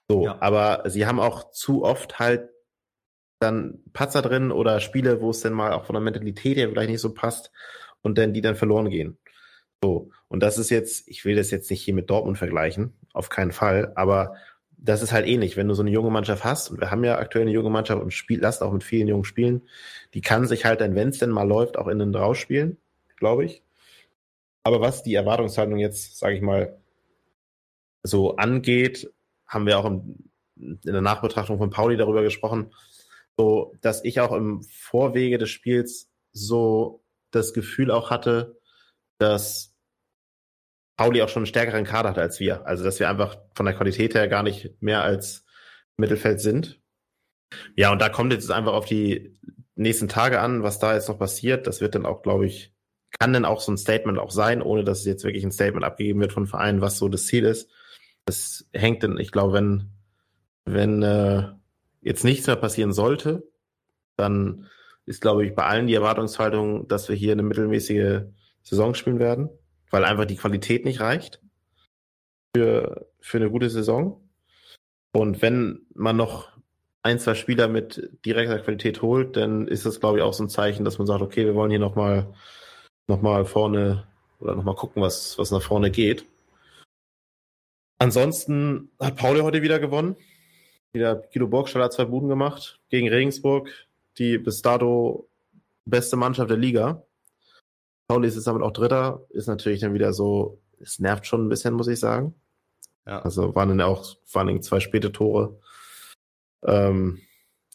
[0.09, 0.37] So, ja.
[0.41, 2.51] aber sie haben auch zu oft halt
[3.41, 6.91] dann Patzer drin oder Spiele, wo es dann mal auch von der Mentalität her vielleicht
[6.91, 7.51] nicht so passt
[8.03, 9.19] und dann die dann verloren gehen.
[9.83, 13.29] So, und das ist jetzt, ich will das jetzt nicht hier mit Dortmund vergleichen, auf
[13.29, 14.37] keinen Fall, aber
[14.79, 17.19] das ist halt ähnlich, wenn du so eine junge Mannschaft hast, und wir haben ja
[17.19, 19.63] aktuell eine junge Mannschaft und spielt, lasst auch mit vielen jungen spielen,
[20.15, 22.77] die kann sich halt dann, wenn es denn mal läuft, auch in den Raus spielen,
[23.17, 23.63] glaube ich.
[24.63, 26.77] Aber was die Erwartungshaltung jetzt, sage ich mal,
[28.07, 29.13] so angeht,
[29.47, 32.73] haben wir auch im, in der Nachbetrachtung von Pauli darüber gesprochen,
[33.37, 38.59] so dass ich auch im Vorwege des Spiels so das Gefühl auch hatte,
[39.19, 39.75] dass
[40.97, 42.67] Pauli auch schon einen stärkeren Kader hat als wir.
[42.67, 45.45] Also, dass wir einfach von der Qualität her gar nicht mehr als
[45.97, 46.81] Mittelfeld sind.
[47.77, 49.39] Ja, und da kommt jetzt einfach auf die
[49.75, 51.67] nächsten Tage an, was da jetzt noch passiert.
[51.67, 52.75] Das wird dann auch, glaube ich,
[53.19, 55.85] kann dann auch so ein Statement auch sein, ohne dass es jetzt wirklich ein Statement
[55.85, 57.71] abgegeben wird von Vereinen, was so das Ziel ist.
[58.27, 59.91] Das hängt dann, ich glaube, wenn,
[60.65, 61.49] wenn äh,
[62.03, 63.49] jetzt nichts mehr passieren sollte,
[64.17, 64.69] dann
[65.07, 68.23] ist, glaube ich, bei allen die Erwartungshaltung, dass wir hier eine mittelmäßige
[68.63, 69.49] Saison spielen werden
[69.91, 71.41] weil einfach die Qualität nicht reicht
[72.55, 74.21] für, für eine gute Saison.
[75.13, 76.51] Und wenn man noch
[77.03, 80.49] ein, zwei Spieler mit direkter Qualität holt, dann ist das, glaube ich, auch so ein
[80.49, 82.35] Zeichen, dass man sagt, okay, wir wollen hier nochmal
[83.07, 84.07] noch mal vorne
[84.41, 86.27] oder nochmal gucken, was, was nach vorne geht.
[87.99, 90.17] Ansonsten hat Pauli heute wieder gewonnen.
[90.93, 93.71] Wieder Guido Burgstall hat zwei Buden gemacht gegen Regensburg,
[94.19, 95.29] die bis dato
[95.85, 97.03] beste Mannschaft der Liga.
[98.09, 101.49] Pauli ist jetzt damit auch Dritter, ist natürlich dann wieder so, es nervt schon ein
[101.49, 102.35] bisschen, muss ich sagen.
[103.07, 103.21] Ja.
[103.23, 105.61] Also waren dann auch vor allem zwei späte Tore.
[106.65, 107.21] Ähm,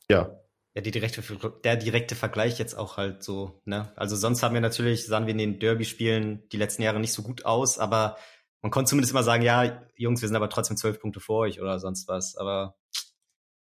[0.09, 0.38] ja.
[0.74, 1.22] Ja, die direkte,
[1.63, 3.91] der direkte Vergleich jetzt auch halt so, ne?
[3.97, 7.24] Also sonst haben wir natürlich, sahen wir in den Derby-Spielen die letzten Jahre nicht so
[7.24, 8.17] gut aus, aber
[8.62, 11.62] man konnte zumindest immer sagen, ja, Jungs, wir sind aber trotzdem zwölf Punkte vor euch
[11.62, 12.36] oder sonst was.
[12.38, 12.76] Aber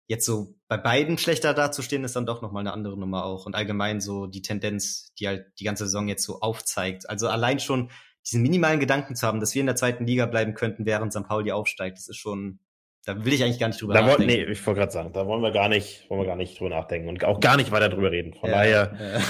[0.07, 3.45] jetzt so bei beiden schlechter dazustehen, ist dann doch nochmal eine andere Nummer auch.
[3.45, 7.09] Und allgemein so die Tendenz, die halt die ganze Saison jetzt so aufzeigt.
[7.09, 7.89] Also allein schon
[8.25, 11.27] diesen minimalen Gedanken zu haben, dass wir in der zweiten Liga bleiben könnten, während St.
[11.27, 12.59] Pauli aufsteigt, das ist schon,
[13.05, 14.31] da will ich eigentlich gar nicht drüber da nachdenken.
[14.31, 16.59] Wollt, nee, ich wollte gerade sagen, da wollen wir gar nicht, wollen wir gar nicht
[16.59, 18.35] drüber nachdenken und auch gar nicht weiter drüber reden.
[18.35, 19.21] Von ja, daher ja.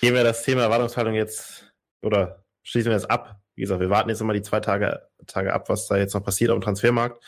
[0.00, 1.72] gehen wir das Thema Erwartungshaltung jetzt
[2.02, 3.40] oder schließen wir es ab.
[3.56, 6.22] Wie gesagt, wir warten jetzt immer die zwei Tage, Tage ab, was da jetzt noch
[6.22, 7.22] passiert auf dem Transfermarkt.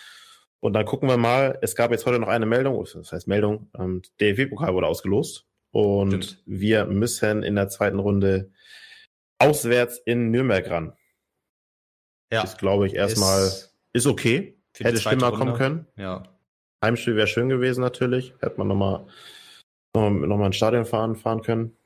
[0.61, 3.71] Und dann gucken wir mal, es gab jetzt heute noch eine Meldung, das heißt Meldung,
[3.79, 5.47] ähm, DFB-Pokal wurde ausgelost.
[5.71, 6.43] Und Stimmt.
[6.47, 8.51] wir müssen in der zweiten Runde
[9.39, 10.93] auswärts in Nürnberg ran.
[12.33, 12.43] Ja.
[12.43, 14.59] Das glaube ich erstmal ist, ist okay.
[14.77, 15.87] Hätte schlimmer kommen können.
[15.97, 16.25] Ja.
[16.85, 18.35] Heimspiel wäre schön gewesen natürlich.
[18.41, 19.07] Hätte man nochmal
[19.95, 21.77] noch, noch mal ins Stadion fahren, fahren können.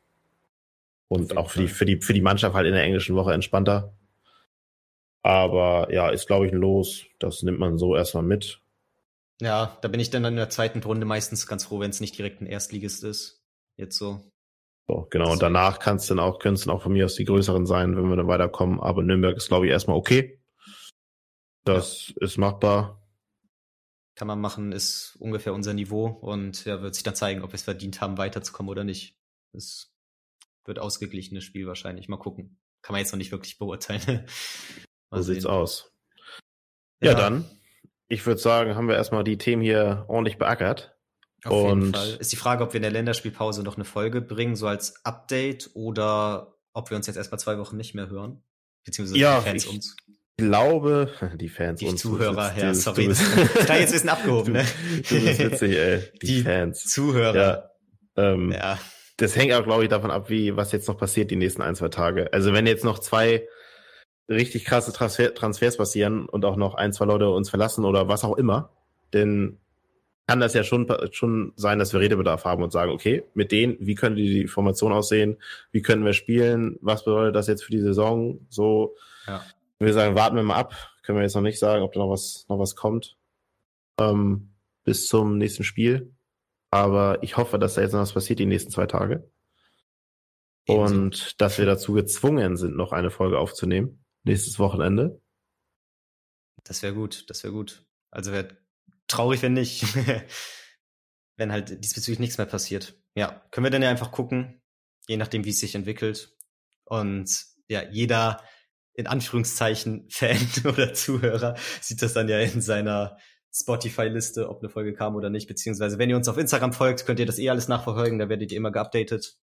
[1.09, 3.95] Und auch für die, für, die, für die Mannschaft halt in der englischen Woche entspannter.
[5.23, 7.05] Aber ja, ist glaube ich ein Los.
[7.19, 8.61] Das nimmt man so erstmal mit.
[9.41, 12.17] Ja, da bin ich dann in der zweiten Runde meistens ganz froh, wenn es nicht
[12.17, 13.43] direkt ein Erstligist ist.
[13.77, 14.21] Jetzt so.
[14.89, 15.33] So, genau.
[15.33, 17.97] Und danach kannst dann auch, können es dann auch von mir aus die größeren sein,
[17.97, 18.81] wenn wir dann weiterkommen.
[18.81, 20.41] Aber Nürnberg ist, glaube ich, erstmal okay.
[21.65, 22.15] Das ja.
[22.21, 23.01] ist machbar.
[24.15, 27.55] Kann man machen, ist ungefähr unser Niveau und ja, wird sich dann zeigen, ob wir
[27.55, 29.17] es verdient haben, weiterzukommen oder nicht.
[29.53, 29.93] Es
[30.65, 32.09] wird ausgeglichenes Spiel wahrscheinlich.
[32.09, 32.59] Mal gucken.
[32.83, 34.27] Kann man jetzt noch nicht wirklich beurteilen.
[35.19, 35.93] so sieht's aus.
[37.01, 37.45] Ja, ja dann
[38.13, 40.95] ich würde sagen, haben wir erstmal die Themen hier ordentlich beackert.
[41.45, 42.17] Auf und jeden Fall.
[42.21, 45.71] Ist die Frage, ob wir in der Länderspielpause noch eine Folge bringen, so als Update,
[45.73, 48.43] oder ob wir uns jetzt erstmal zwei Wochen nicht mehr hören.
[48.85, 49.97] Beziehungsweise ja, die Fans ich uns.
[50.07, 52.03] Ich glaube, die Fans die uns.
[52.03, 53.09] Die Zuhörer, ja, sorry.
[53.09, 53.15] Du
[53.67, 54.67] da jetzt ein bisschen abgehoben, ne?
[55.09, 56.03] Du bist witzig, ey.
[56.21, 56.85] Die, die Fans.
[56.85, 57.35] Zuhörer.
[57.35, 57.71] Ja.
[58.23, 58.79] Ähm, ja.
[59.17, 61.75] Das hängt auch, glaube ich, davon ab, wie, was jetzt noch passiert die nächsten ein,
[61.77, 62.31] zwei Tage.
[62.35, 63.49] Also wenn jetzt noch zwei
[64.29, 68.25] richtig krasse Transfer Transfers passieren und auch noch ein, zwei Leute uns verlassen oder was
[68.25, 68.71] auch immer,
[69.13, 69.59] denn
[70.27, 73.77] kann das ja schon, schon sein, dass wir Redebedarf haben und sagen, okay, mit denen,
[73.81, 75.37] wie könnte die Formation aussehen,
[75.73, 78.95] wie können wir spielen, was bedeutet das jetzt für die Saison, so.
[79.27, 79.43] Ja.
[79.79, 82.11] Wir sagen, warten wir mal ab, können wir jetzt noch nicht sagen, ob da noch
[82.11, 83.17] was, noch was kommt,
[83.99, 84.53] ähm,
[84.85, 86.13] bis zum nächsten Spiel.
[86.71, 89.29] Aber ich hoffe, dass da jetzt noch was passiert die nächsten zwei Tage.
[90.69, 95.21] Und dass wir dazu gezwungen sind, noch eine Folge aufzunehmen nächstes Wochenende.
[96.65, 97.85] Das wäre gut, das wäre gut.
[98.11, 98.57] Also wäre
[99.09, 99.85] traurig, wenn nicht.
[101.37, 102.95] wenn halt diesbezüglich nichts mehr passiert.
[103.15, 104.63] Ja, können wir dann ja einfach gucken,
[105.09, 106.37] je nachdem, wie es sich entwickelt.
[106.85, 108.43] Und ja, jeder
[108.95, 113.19] in Anführungszeichen Fan oder Zuhörer sieht das dann ja in seiner
[113.55, 115.47] Spotify-Liste, ob eine Folge kam oder nicht.
[115.47, 118.19] Beziehungsweise, wenn ihr uns auf Instagram folgt, könnt ihr das eh alles nachverfolgen.
[118.19, 119.37] Da werdet ihr immer geupdatet.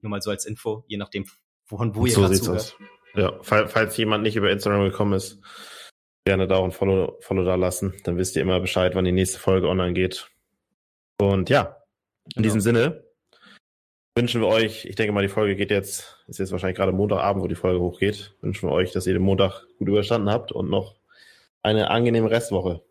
[0.00, 1.26] Nur mal so als Info, je nachdem,
[1.64, 2.60] von wo ihr so sieht's zuhört.
[2.60, 2.76] aus.
[3.14, 5.40] Ja, falls jemand nicht über Instagram gekommen ist,
[6.24, 7.94] gerne da auch ein Follow, Follow da lassen.
[8.04, 10.30] Dann wisst ihr immer Bescheid, wann die nächste Folge online geht.
[11.20, 11.76] Und ja,
[12.24, 12.44] in genau.
[12.44, 13.04] diesem Sinne
[14.16, 17.42] wünschen wir euch, ich denke mal, die Folge geht jetzt, ist jetzt wahrscheinlich gerade Montagabend,
[17.42, 18.34] wo die Folge hochgeht.
[18.40, 20.96] Wünschen wir euch, dass ihr den Montag gut überstanden habt und noch
[21.62, 22.82] eine angenehme Restwoche.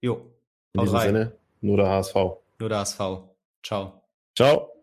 [0.00, 0.32] Jo.
[0.74, 1.06] In diesem rein.
[1.06, 2.14] Sinne, nur der HSV.
[2.58, 3.00] Nur der HSV.
[3.62, 4.02] Ciao.
[4.36, 4.77] Ciao.